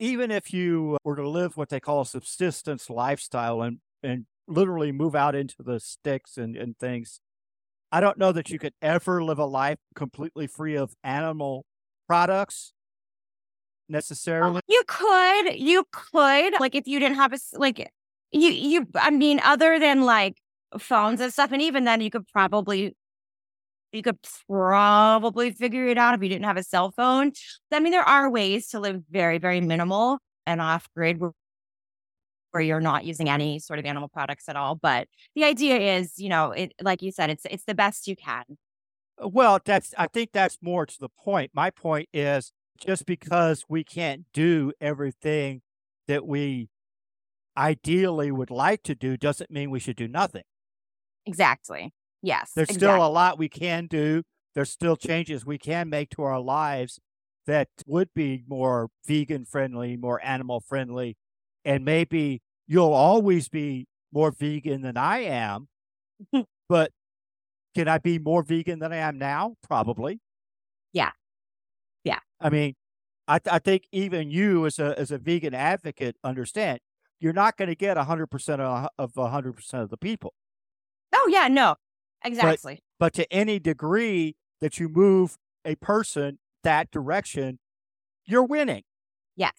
Even 0.01 0.31
if 0.33 0.53
you 0.53 0.97
were 1.05 1.15
to 1.15 1.29
live 1.29 1.57
what 1.57 1.69
they 1.69 1.79
call 1.79 2.01
a 2.01 2.07
subsistence 2.07 2.91
lifestyle 2.91 3.63
and 3.63 3.79
and 4.03 4.27
literally 4.49 4.91
move 4.91 5.15
out 5.15 5.35
into 5.37 5.63
the 5.63 5.79
sticks 5.79 6.37
and 6.37 6.57
and 6.57 6.77
things, 6.79 7.21
I 7.93 8.01
don't 8.01 8.19
know 8.19 8.33
that 8.33 8.51
you 8.51 8.59
could 8.59 8.73
ever 8.81 9.23
live 9.23 9.39
a 9.39 9.45
life 9.45 9.79
completely 9.95 10.47
free 10.49 10.75
of 10.75 10.95
animal 11.05 11.67
products 12.09 12.73
necessarily. 13.89 14.63
You 14.67 14.83
could, 14.89 15.55
you 15.55 15.85
could, 15.93 16.59
like 16.59 16.75
if 16.75 16.87
you 16.89 16.99
didn't 16.99 17.17
have 17.17 17.33
a 17.33 17.39
like 17.53 17.79
you 18.33 18.51
you. 18.51 18.87
I 18.97 19.11
mean, 19.11 19.39
other 19.45 19.79
than 19.79 20.03
like 20.03 20.39
phones 20.79 21.21
and 21.21 21.33
stuff, 21.33 21.53
and 21.53 21.63
even 21.63 21.85
then, 21.85 22.01
you 22.01 22.11
could 22.11 22.27
probably 22.29 22.97
you 23.93 24.03
could 24.03 24.19
probably 24.49 25.51
figure 25.51 25.87
it 25.87 25.99
out 25.99 26.15
if 26.15 26.23
you 26.23 26.29
didn't 26.29 26.45
have 26.45 26.57
a 26.57 26.63
cell 26.63 26.91
phone. 26.91 27.33
I 27.71 27.81
mean, 27.81 27.93
there 27.93 28.03
are 28.03 28.31
ways 28.31 28.69
to 28.69 28.81
live 28.81 29.03
very 29.11 29.39
very 29.39 29.61
minimal 29.61 30.19
and 30.47 30.61
off 30.61 30.89
grid 30.95 31.19
where, 31.19 31.33
where 32.51 32.63
you're 32.63 32.81
not 32.81 33.05
using 33.05 33.29
any 33.29 33.59
sort 33.59 33.79
of 33.79 33.85
animal 33.85 34.09
products 34.09 34.49
at 34.49 34.57
all. 34.57 34.75
But 34.75 35.09
the 35.35 35.45
idea 35.45 35.99
is, 35.99 36.19
you 36.19 36.29
know, 36.29 36.53
it 36.53 36.73
like 36.81 37.03
you 37.03 37.13
said, 37.13 37.31
it's 37.31 37.45
it's 37.51 37.65
the 37.65 37.75
best 37.75 38.07
you 38.07 38.17
can. 38.17 38.45
Uh, 39.23 39.29
well, 39.29 39.59
that's 39.65 39.95
I 39.99 40.07
think 40.07 40.31
that's 40.33 40.59
more 40.63 40.87
to 40.87 40.99
the 40.99 41.09
point. 41.09 41.51
My 41.55 41.71
point 41.71 42.09
is 42.13 42.53
just 42.85 43.07
because 43.07 43.65
we 43.69 43.85
can't 43.85 44.25
do 44.33 44.73
everything 44.81 45.63
that 46.09 46.27
we 46.27 46.69
ideally 47.57 48.33
would 48.33 48.51
like 48.51 48.83
to 48.85 48.95
do 48.95 49.17
doesn't 49.17 49.51
mean 49.51 49.71
we 49.71 49.79
should 49.79 49.97
do 49.97 50.09
nothing. 50.09 50.43
Exactly. 51.27 51.93
Yes. 52.23 52.53
There's 52.55 52.69
exactly. 52.69 52.89
still 52.89 53.07
a 53.07 53.09
lot 53.09 53.39
we 53.39 53.49
can 53.49 53.87
do. 53.87 54.23
There's 54.55 54.71
still 54.71 54.97
changes 54.97 55.45
we 55.45 55.59
can 55.59 55.89
make 55.89 56.11
to 56.11 56.23
our 56.23 56.41
lives 56.41 57.01
that 57.47 57.69
would 57.87 58.09
be 58.15 58.45
more 58.47 58.89
vegan 59.07 59.45
friendly, 59.45 59.97
more 59.97 60.25
animal 60.25 60.61
friendly, 60.61 61.17
and 61.65 61.85
maybe 61.85 62.43
you'll 62.67 62.93
always 62.93 63.49
be 63.49 63.87
more 64.13 64.31
vegan 64.31 64.83
than 64.83 64.97
I 64.97 65.21
am. 65.21 65.69
but 66.69 66.93
can 67.75 67.89
I 67.89 67.99
be 67.99 68.19
more 68.19 68.43
vegan 68.43 68.79
than 68.79 68.93
I 68.93 68.97
am 68.97 69.19
now? 69.19 69.57
Probably. 69.67 70.21
Yeah. 70.93 71.11
Yeah. 72.05 72.21
I 72.41 72.51
mean, 72.51 72.75
I, 73.27 73.39
th- 73.39 73.53
I 73.53 73.59
think 73.59 73.85
even 73.93 74.31
you 74.31 74.67
as 74.67 74.79
a 74.79 74.99
as 74.99 75.11
a 75.11 75.19
vegan 75.19 75.55
advocate 75.55 76.17
understand 76.23 76.81
you're 77.23 77.33
not 77.33 77.57
going 77.57 77.69
to 77.69 77.77
get 77.77 77.97
100% 77.97 78.61
of, 78.61 78.89
of 78.99 79.13
100% 79.15 79.75
of 79.75 79.91
the 79.91 79.97
people. 79.97 80.35
Oh 81.15 81.29
yeah, 81.31 81.47
no. 81.47 81.77
Exactly. 82.25 82.81
But, 82.99 83.07
but 83.07 83.15
to 83.15 83.33
any 83.33 83.59
degree 83.59 84.37
that 84.61 84.79
you 84.79 84.89
move 84.89 85.37
a 85.65 85.75
person 85.77 86.39
that 86.63 86.91
direction, 86.91 87.59
you're 88.25 88.45
winning. 88.45 88.83
Yes. 89.37 89.53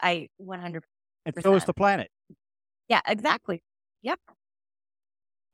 I 0.00 0.28
100 0.38 0.84
And 1.26 1.34
so 1.42 1.54
is 1.54 1.64
the 1.64 1.74
planet. 1.74 2.10
Yeah, 2.88 3.00
exactly. 3.06 3.62
Yep. 4.02 4.18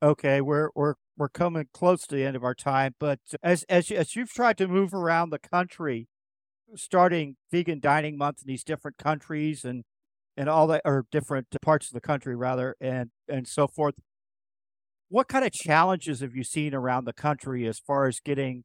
Okay, 0.02 0.40
we're 0.40 0.70
we're 0.74 0.94
we're 1.16 1.28
coming 1.28 1.68
close 1.72 2.06
to 2.06 2.14
the 2.14 2.24
end 2.24 2.36
of 2.36 2.44
our 2.44 2.54
time, 2.54 2.94
but 3.00 3.18
as 3.42 3.64
as 3.64 3.90
as 3.90 4.14
you've 4.14 4.32
tried 4.32 4.58
to 4.58 4.68
move 4.68 4.94
around 4.94 5.30
the 5.30 5.38
country, 5.38 6.08
starting 6.74 7.36
vegan 7.50 7.80
dining 7.80 8.16
month 8.18 8.42
in 8.42 8.48
these 8.48 8.64
different 8.64 8.98
countries 8.98 9.64
and 9.64 9.84
and 10.36 10.48
all 10.48 10.66
that 10.66 10.82
or 10.84 11.06
different 11.10 11.46
parts 11.62 11.86
of 11.88 11.94
the 11.94 12.00
country 12.00 12.36
rather 12.36 12.76
and 12.80 13.10
and 13.28 13.48
so 13.48 13.66
forth 13.66 13.94
what 15.08 15.28
kind 15.28 15.44
of 15.44 15.52
challenges 15.52 16.20
have 16.20 16.34
you 16.34 16.44
seen 16.44 16.74
around 16.74 17.04
the 17.04 17.12
country 17.12 17.66
as 17.66 17.78
far 17.78 18.06
as 18.06 18.20
getting 18.20 18.64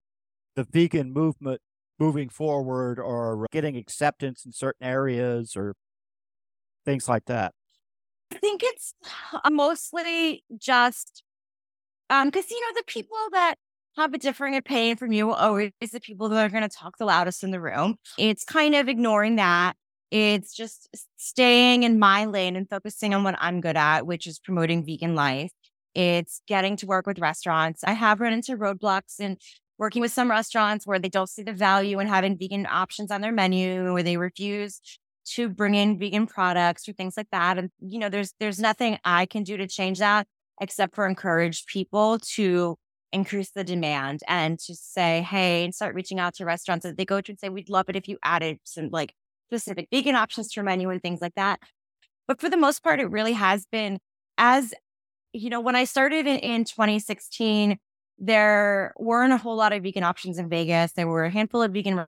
the 0.56 0.64
vegan 0.64 1.14
movement 1.14 1.62
moving 2.00 2.30
forward 2.30 3.00
or 3.00 3.46
getting 3.52 3.78
acceptance 3.78 4.46
in 4.46 4.52
certain 4.52 4.86
areas 4.86 5.54
or 5.56 5.76
things 6.86 7.08
like 7.08 7.26
that 7.26 7.54
I 8.34 8.38
think 8.38 8.62
it's 8.64 8.94
uh, 9.34 9.50
mostly 9.50 10.44
just 10.58 11.24
um 12.10 12.28
because 12.28 12.50
you 12.50 12.60
know 12.60 12.74
the 12.76 12.84
people 12.86 13.18
that 13.34 13.56
have 13.98 14.14
a 14.14 14.18
differing 14.18 14.56
opinion 14.56 14.98
from 14.98 15.12
you 15.12 15.32
are 15.32 15.50
always 15.50 15.72
the 15.92 16.00
people 16.00 16.30
that 16.30 16.46
are 16.46 16.50
going 16.50 16.68
to 16.68 16.70
talk 16.70 16.98
the 16.98 17.06
loudest 17.06 17.44
in 17.44 17.52
the 17.52 17.60
room. 17.60 17.98
It's 18.18 18.44
kind 18.44 18.76
of 18.76 18.88
ignoring 18.88 19.36
that. 19.36 19.74
It's 20.12 20.54
just 20.54 20.90
staying 21.18 21.84
in 21.84 22.00
my 22.00 22.26
lane 22.26 22.56
and 22.56 22.70
focusing 22.70 23.14
on 23.14 23.24
what 23.24 23.36
I'm 23.40 23.62
good 23.62 23.78
at, 23.78 24.06
which 24.06 24.28
is 24.28 24.40
promoting 24.40 24.86
vegan 24.86 25.16
life. 25.16 25.52
It's 25.96 26.42
getting 26.48 26.78
to 26.78 26.86
work 26.86 27.06
with 27.06 27.20
restaurants. 27.20 27.84
I 27.84 27.94
have 27.94 28.20
run 28.20 28.34
into 28.34 28.58
roadblocks 28.58 29.20
and 29.20 29.38
working 29.78 30.02
with 30.02 30.12
some 30.12 30.30
restaurants 30.30 30.86
where 30.86 31.00
they 31.00 31.10
don't 31.10 31.30
see 31.30 31.44
the 31.44 31.54
value 31.54 32.00
in 32.00 32.08
having 32.08 32.38
vegan 32.38 32.68
options 32.68 33.12
on 33.12 33.22
their 33.22 33.32
menu 33.32 33.90
or 33.90 34.04
they 34.04 34.18
refuse 34.18 34.80
to 35.26 35.50
bring 35.50 35.76
in 35.76 36.00
vegan 36.00 36.28
products 36.28 36.88
or 36.88 36.94
things 36.94 37.16
like 37.18 37.30
that. 37.32 37.58
And 37.58 37.70
you 37.80 38.00
know, 38.00 38.10
there's 38.10 38.34
there's 38.40 38.60
nothing 38.60 38.98
I 39.04 39.26
can 39.26 39.44
do 39.44 39.58
to 39.58 39.68
change 39.68 40.00
that 40.00 40.28
except 40.60 40.96
for 40.96 41.08
encourage 41.08 41.66
people 41.66 42.20
to 42.20 42.78
increase 43.12 43.52
the 43.52 43.64
demand 43.64 44.22
and 44.28 44.58
to 44.60 44.76
say, 44.76 45.22
hey, 45.22 45.64
and 45.64 45.76
start 45.76 45.96
reaching 45.96 46.20
out 46.20 46.36
to 46.36 46.46
restaurants 46.46 46.84
that 46.84 46.98
they 46.98 47.06
go 47.06 47.20
to 47.20 47.32
and 47.32 47.40
say, 47.40 47.50
we'd 47.50 47.70
love 47.70 47.90
it 47.90 47.96
if 47.96 48.08
you 48.08 48.18
added 48.24 48.60
some 48.64 48.90
like 48.92 49.14
specific 49.50 49.88
vegan 49.92 50.16
options 50.16 50.50
to 50.50 50.58
your 50.58 50.64
menu 50.64 50.90
and 50.90 51.02
things 51.02 51.22
like 51.22 51.36
that. 51.36 51.60
But 52.28 52.40
for 52.40 52.50
the 52.50 52.58
most 52.58 52.84
part, 52.84 53.00
it 53.00 53.10
really 53.12 53.34
has 53.34 53.66
been 53.72 54.00
as, 54.38 54.74
you 55.34 55.50
know, 55.50 55.62
when 55.62 55.76
I 55.76 55.86
started 55.86 56.28
in, 56.28 56.38
in 56.40 56.66
2016, 56.66 57.78
there 58.18 58.94
weren't 58.98 59.34
a 59.34 59.38
whole 59.38 59.56
lot 59.56 59.74
of 59.74 59.84
vegan 59.84 60.04
options 60.04 60.38
in 60.38 60.50
Vegas. 60.50 60.92
There 60.94 61.08
were 61.08 61.26
a 61.26 61.32
handful 61.32 61.64
of 61.64 61.74
vegan 61.74 62.06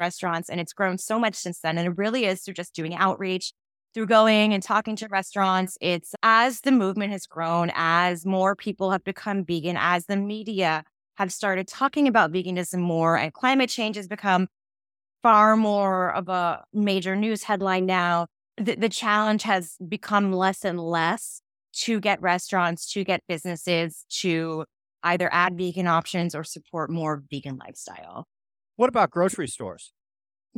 restaurants, 0.00 0.50
and 0.50 0.60
it's 0.60 0.72
grown 0.72 0.98
so 0.98 1.18
much 1.18 1.34
since 1.34 1.60
then. 1.60 1.78
And 1.78 1.86
it 1.86 1.96
really 1.96 2.24
is 2.24 2.42
through 2.42 2.54
just 2.54 2.74
doing 2.74 2.94
outreach, 2.94 3.52
through 3.94 4.06
going 4.06 4.52
and 4.52 4.62
talking 4.62 4.96
to 4.96 5.08
restaurants. 5.08 5.78
It's 5.80 6.14
as 6.22 6.60
the 6.60 6.72
movement 6.72 7.12
has 7.12 7.26
grown, 7.26 7.70
as 7.74 8.26
more 8.26 8.56
people 8.56 8.90
have 8.90 9.04
become 9.04 9.44
vegan, 9.44 9.76
as 9.78 10.06
the 10.06 10.16
media 10.16 10.84
have 11.16 11.32
started 11.32 11.68
talking 11.68 12.08
about 12.08 12.32
veganism 12.32 12.80
more, 12.80 13.16
and 13.16 13.32
climate 13.32 13.70
change 13.70 13.96
has 13.96 14.08
become 14.08 14.48
far 15.22 15.56
more 15.56 16.12
of 16.12 16.28
a 16.28 16.64
major 16.72 17.14
news 17.14 17.44
headline 17.44 17.86
now. 17.86 18.26
The, 18.56 18.74
the 18.74 18.88
challenge 18.88 19.44
has 19.44 19.76
become 19.86 20.32
less 20.32 20.64
and 20.64 20.80
less 20.80 21.40
to 21.72 22.00
get 22.00 22.20
restaurants, 22.20 22.92
to 22.92 23.04
get 23.04 23.22
businesses 23.28 24.04
to 24.20 24.64
either 25.02 25.28
add 25.32 25.56
vegan 25.56 25.86
options 25.86 26.34
or 26.34 26.44
support 26.44 26.90
more 26.90 27.22
vegan 27.30 27.58
lifestyle. 27.58 28.26
What 28.76 28.88
about 28.88 29.10
grocery 29.10 29.48
stores? 29.48 29.92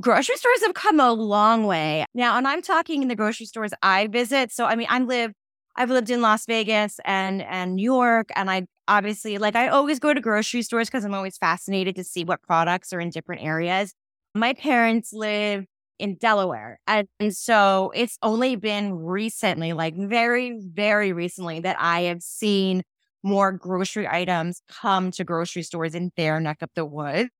grocery 0.00 0.36
stores 0.36 0.60
have 0.62 0.74
come 0.74 0.98
a 0.98 1.12
long 1.12 1.66
way 1.66 2.04
now 2.14 2.36
and 2.36 2.48
i'm 2.48 2.60
talking 2.60 3.02
in 3.02 3.08
the 3.08 3.14
grocery 3.14 3.46
stores 3.46 3.70
i 3.82 4.08
visit 4.08 4.50
so 4.50 4.64
i 4.64 4.74
mean 4.74 4.88
i 4.90 4.98
live 4.98 5.32
i've 5.76 5.90
lived 5.90 6.10
in 6.10 6.20
las 6.20 6.46
vegas 6.46 6.98
and 7.04 7.42
and 7.42 7.76
new 7.76 7.84
york 7.84 8.28
and 8.34 8.50
i 8.50 8.66
obviously 8.88 9.38
like 9.38 9.54
i 9.54 9.68
always 9.68 10.00
go 10.00 10.12
to 10.12 10.20
grocery 10.20 10.62
stores 10.62 10.88
because 10.88 11.04
i'm 11.04 11.14
always 11.14 11.38
fascinated 11.38 11.94
to 11.94 12.02
see 12.02 12.24
what 12.24 12.42
products 12.42 12.92
are 12.92 13.00
in 13.00 13.08
different 13.08 13.40
areas 13.42 13.94
my 14.34 14.52
parents 14.52 15.12
live 15.12 15.64
in 16.04 16.16
delaware 16.16 16.78
and, 16.86 17.08
and 17.18 17.34
so 17.34 17.92
it's 17.94 18.18
only 18.22 18.56
been 18.56 18.94
recently 18.94 19.72
like 19.72 19.94
very 19.96 20.58
very 20.60 21.12
recently 21.12 21.60
that 21.60 21.76
i 21.80 22.02
have 22.02 22.22
seen 22.22 22.82
more 23.22 23.52
grocery 23.52 24.06
items 24.06 24.60
come 24.68 25.10
to 25.10 25.24
grocery 25.24 25.62
stores 25.62 25.94
in 25.94 26.12
their 26.16 26.38
neck 26.40 26.58
of 26.62 26.70
the 26.74 26.84
woods 26.84 27.30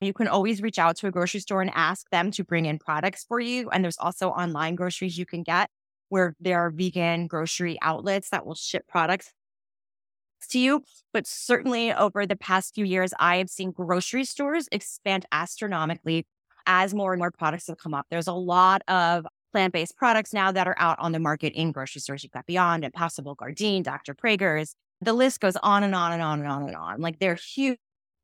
you 0.00 0.12
can 0.12 0.28
always 0.28 0.62
reach 0.62 0.78
out 0.78 0.96
to 0.98 1.08
a 1.08 1.10
grocery 1.10 1.40
store 1.40 1.60
and 1.60 1.72
ask 1.74 2.08
them 2.10 2.30
to 2.32 2.44
bring 2.44 2.66
in 2.66 2.78
products 2.78 3.24
for 3.26 3.40
you. 3.40 3.68
And 3.70 3.82
there's 3.82 3.98
also 3.98 4.28
online 4.30 4.76
groceries 4.76 5.18
you 5.18 5.26
can 5.26 5.42
get 5.42 5.70
where 6.08 6.34
there 6.40 6.60
are 6.60 6.70
vegan 6.70 7.26
grocery 7.26 7.78
outlets 7.82 8.30
that 8.30 8.46
will 8.46 8.54
ship 8.54 8.86
products 8.88 9.32
to 10.50 10.58
you. 10.58 10.84
But 11.12 11.26
certainly 11.26 11.92
over 11.92 12.26
the 12.26 12.36
past 12.36 12.74
few 12.74 12.84
years, 12.84 13.12
I 13.18 13.36
have 13.38 13.50
seen 13.50 13.72
grocery 13.72 14.24
stores 14.24 14.68
expand 14.70 15.26
astronomically 15.32 16.26
as 16.68 16.94
more 16.94 17.12
and 17.12 17.18
more 17.18 17.32
products 17.32 17.66
have 17.66 17.78
come 17.78 17.94
up. 17.94 18.06
There's 18.10 18.28
a 18.28 18.32
lot 18.32 18.82
of 18.86 19.26
plant 19.52 19.72
based 19.72 19.96
products 19.96 20.32
now 20.32 20.52
that 20.52 20.68
are 20.68 20.76
out 20.78 20.98
on 21.00 21.10
the 21.12 21.18
market 21.18 21.52
in 21.54 21.72
grocery 21.72 22.00
stores. 22.00 22.22
You've 22.22 22.32
got 22.32 22.46
Beyond, 22.46 22.84
Impossible 22.84 23.34
Gardein, 23.34 23.82
Dr. 23.82 24.14
Praeger's. 24.14 24.74
The 25.00 25.14
list 25.14 25.40
goes 25.40 25.56
on 25.56 25.82
and 25.82 25.94
on 25.94 26.12
and 26.12 26.22
on 26.22 26.40
and 26.40 26.48
on 26.48 26.62
and 26.64 26.76
on. 26.76 27.00
Like 27.00 27.18
they're 27.18 27.36
huge, 27.36 27.78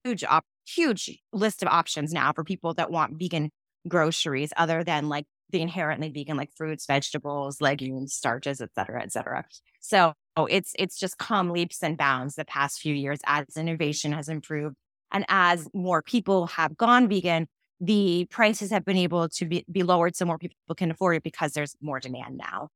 huge 0.05 0.23
op- 0.23 0.45
huge 0.67 1.19
list 1.33 1.63
of 1.63 1.69
options 1.69 2.13
now 2.13 2.33
for 2.33 2.45
people 2.45 2.75
that 2.75 2.91
want 2.91 3.19
vegan 3.19 3.51
groceries 3.89 4.53
other 4.57 4.85
than 4.85 5.09
like 5.09 5.27
the 5.51 5.61
inherently 5.61 6.09
vegan 6.09 6.37
like 6.37 6.51
fruits 6.57 6.87
vegetables 6.87 7.61
legumes 7.61 8.15
starches 8.15 8.63
et 8.63 8.71
cetera 8.75 9.03
et 9.03 9.13
cetera 9.13 9.45
so 9.81 10.15
it's 10.49 10.73
it's 10.79 10.99
just 10.99 11.19
come 11.19 11.51
leaps 11.51 11.83
and 11.83 11.99
bounds 11.99 12.35
the 12.35 12.47
past 12.47 12.81
few 12.81 12.95
years 12.95 13.21
as 13.27 13.45
innovation 13.57 14.13
has 14.13 14.29
improved 14.29 14.75
and 15.13 15.25
as 15.29 15.69
more 15.75 16.01
people 16.01 16.47
have 16.47 16.77
gone 16.79 17.09
vegan 17.09 17.47
the 17.81 18.27
prices 18.31 18.71
have 18.71 18.85
been 18.85 18.97
able 18.97 19.29
to 19.29 19.47
be, 19.47 19.65
be 19.71 19.83
lowered 19.83 20.17
so 20.17 20.25
more 20.25 20.39
people 20.39 20.75
can 20.77 20.91
afford 20.91 21.17
it 21.17 21.23
because 21.23 21.53
there's 21.53 21.77
more 21.81 22.01
demand 22.01 22.37
now 22.37 22.69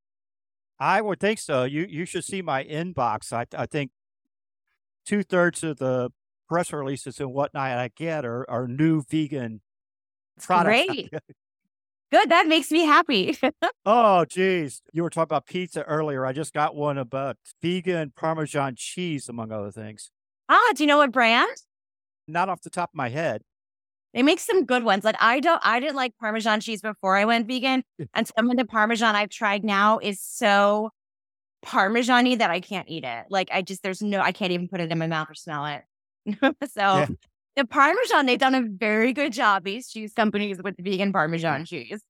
i 0.79 1.01
would 1.01 1.21
think 1.21 1.39
so 1.39 1.65
you 1.65 1.87
you 1.89 2.05
should 2.05 2.25
see 2.25 2.43
my 2.43 2.65
inbox 2.65 3.33
i, 3.33 3.47
I 3.57 3.67
think 3.67 3.91
two-thirds 5.07 5.65
of 5.65 5.79
the 5.79 6.11
press 6.49 6.73
releases 6.73 7.21
and 7.21 7.33
whatnot 7.33 7.79
I 7.79 7.91
get 7.95 8.25
are, 8.25 8.49
are 8.49 8.67
new 8.67 9.03
vegan 9.09 9.61
products. 10.41 10.87
Great. 10.87 11.11
Good. 12.11 12.31
That 12.31 12.47
makes 12.47 12.71
me 12.71 12.85
happy. 12.85 13.39
oh, 13.87 14.25
geez. 14.25 14.83
You 14.93 15.03
were 15.03 15.11
talking 15.11 15.25
about 15.25 15.47
pizza 15.47 15.83
earlier. 15.83 16.25
I 16.25 16.33
just 16.33 16.55
got 16.55 16.75
one 16.75 16.97
about 16.97 17.37
vegan 17.61 18.13
Parmesan 18.17 18.75
cheese, 18.77 19.29
among 19.29 19.53
other 19.53 19.71
things. 19.71 20.11
Ah, 20.49 20.73
do 20.75 20.83
you 20.83 20.87
know 20.87 20.99
what 20.99 21.13
brand? 21.13 21.51
Not 22.27 22.49
off 22.49 22.63
the 22.63 22.71
top 22.71 22.91
of 22.91 22.97
my 22.97 23.11
head. 23.11 23.43
They 24.18 24.24
make 24.24 24.40
some 24.40 24.64
good 24.64 24.83
ones. 24.83 25.04
Like 25.04 25.14
I 25.20 25.38
don't, 25.38 25.61
I 25.64 25.78
didn't 25.78 25.94
like 25.94 26.12
Parmesan 26.18 26.59
cheese 26.59 26.83
before 26.83 27.16
I 27.16 27.24
went 27.24 27.46
vegan, 27.46 27.85
and 28.14 28.26
some 28.26 28.50
of 28.50 28.57
the 28.57 28.64
Parmesan 28.64 29.14
I've 29.14 29.28
tried 29.28 29.62
now 29.62 30.00
is 30.00 30.20
so 30.20 30.90
Parmesan-y 31.62 32.35
that 32.35 32.50
I 32.50 32.59
can't 32.59 32.88
eat 32.88 33.04
it. 33.04 33.26
Like 33.31 33.48
I 33.52 33.62
just, 33.62 33.85
there's 33.85 34.02
no, 34.02 34.18
I 34.20 34.33
can't 34.33 34.50
even 34.50 34.66
put 34.66 34.81
it 34.81 34.90
in 34.90 34.98
my 34.98 35.07
mouth 35.07 35.31
or 35.31 35.35
smell 35.35 35.66
it. 35.66 35.85
so 36.68 36.81
yeah. 36.81 37.07
the 37.54 37.64
Parmesan, 37.64 38.26
they've 38.26 38.40
done 38.40 38.57
a 38.57 38.62
very 38.68 39.12
good 39.12 39.33
job, 39.33 39.62
these 39.62 39.88
cheese 39.88 40.14
companies 40.14 40.59
with 40.64 40.74
vegan 40.81 41.12
Parmesan 41.12 41.64
cheese. 41.64 42.02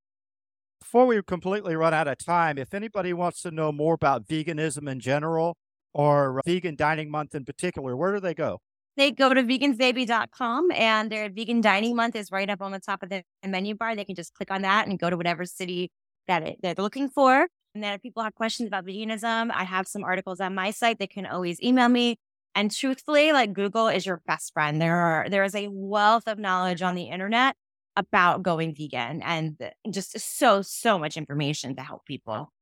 Before 0.80 1.04
we 1.04 1.20
completely 1.22 1.76
run 1.76 1.92
out 1.92 2.08
of 2.08 2.16
time, 2.16 2.56
if 2.56 2.72
anybody 2.72 3.12
wants 3.12 3.42
to 3.42 3.50
know 3.50 3.70
more 3.70 3.92
about 3.92 4.26
veganism 4.26 4.90
in 4.90 4.98
general 4.98 5.58
or 5.92 6.38
uh, 6.38 6.42
vegan 6.46 6.74
dining 6.74 7.10
month 7.10 7.34
in 7.34 7.44
particular, 7.44 7.94
where 7.94 8.14
do 8.14 8.20
they 8.20 8.32
go? 8.32 8.62
They 8.98 9.12
go 9.12 9.32
to 9.32 9.42
vegansbaby.com 9.42 10.72
and 10.72 11.10
their 11.10 11.30
vegan 11.30 11.62
dining 11.62 11.96
month 11.96 12.16
is 12.16 12.32
right 12.32 12.50
up 12.50 12.60
on 12.60 12.72
the 12.72 12.80
top 12.80 13.02
of 13.02 13.08
the 13.10 13.22
menu 13.46 13.74
bar. 13.76 13.96
They 13.96 14.04
can 14.04 14.16
just 14.16 14.34
click 14.34 14.50
on 14.50 14.62
that 14.62 14.88
and 14.88 14.98
go 14.98 15.08
to 15.08 15.16
whatever 15.16 15.46
city 15.46 15.90
that, 16.26 16.42
it, 16.42 16.58
they're 16.62 16.74
looking 16.76 17.08
for. 17.08 17.48
And 17.74 17.84
then 17.84 17.94
if 17.94 18.02
people 18.02 18.22
have 18.24 18.34
questions 18.34 18.66
about 18.66 18.84
veganism, 18.84 19.50
I 19.54 19.64
have 19.64 19.86
some 19.88 20.04
articles 20.04 20.40
on 20.40 20.54
my 20.54 20.72
site. 20.72 20.98
They 20.98 21.06
can 21.06 21.26
always 21.26 21.62
email 21.62 21.88
me 21.88 22.16
And 22.54 22.70
truthfully, 22.70 23.32
like 23.32 23.52
Google 23.52 23.88
is 23.88 24.06
your 24.06 24.20
best 24.26 24.52
friend. 24.52 24.80
There 24.80 24.96
are 24.96 25.28
there 25.30 25.44
is 25.44 25.54
a 25.54 25.68
wealth 25.70 26.26
of 26.26 26.38
knowledge 26.38 26.82
on 26.82 26.94
the 26.96 27.04
internet 27.04 27.56
about 27.96 28.42
going 28.42 28.74
vegan 28.74 29.22
and 29.22 29.56
just 29.90 30.18
so 30.20 30.62
so 30.62 30.98
much 30.98 31.16
information 31.16 31.76
to 31.76 31.82
help 31.82 32.04
people. 32.06 32.52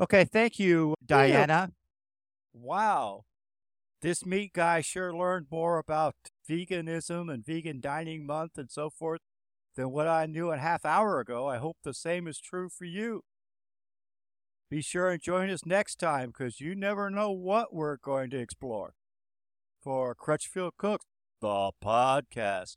Okay, 0.00 0.24
thank 0.24 0.58
you, 0.58 0.94
Diana. 1.04 1.70
Wow. 2.52 3.24
This 4.02 4.26
meat 4.26 4.52
guy 4.52 4.82
sure 4.82 5.14
learned 5.16 5.46
more 5.50 5.78
about 5.78 6.14
veganism 6.48 7.32
and 7.32 7.44
vegan 7.44 7.80
dining 7.80 8.26
month 8.26 8.58
and 8.58 8.70
so 8.70 8.90
forth 8.90 9.20
than 9.74 9.90
what 9.90 10.06
I 10.06 10.26
knew 10.26 10.50
a 10.50 10.58
half 10.58 10.84
hour 10.84 11.18
ago. 11.20 11.48
I 11.48 11.58
hope 11.58 11.78
the 11.82 11.94
same 11.94 12.28
is 12.28 12.38
true 12.38 12.68
for 12.68 12.84
you. 12.84 13.22
Be 14.68 14.82
sure 14.82 15.10
and 15.10 15.22
join 15.22 15.48
us 15.48 15.64
next 15.64 15.96
time 15.96 16.28
because 16.28 16.60
you 16.60 16.74
never 16.74 17.08
know 17.08 17.30
what 17.30 17.72
we're 17.72 17.96
going 17.96 18.30
to 18.30 18.38
explore. 18.38 18.94
For 19.80 20.14
Crutchfield 20.14 20.72
Cooks, 20.76 21.06
the 21.40 21.70
podcast, 21.82 22.76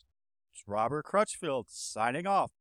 it's 0.53 0.63
Robert 0.67 1.05
Crutchfield 1.05 1.65
signing 1.67 2.27
off. 2.27 2.51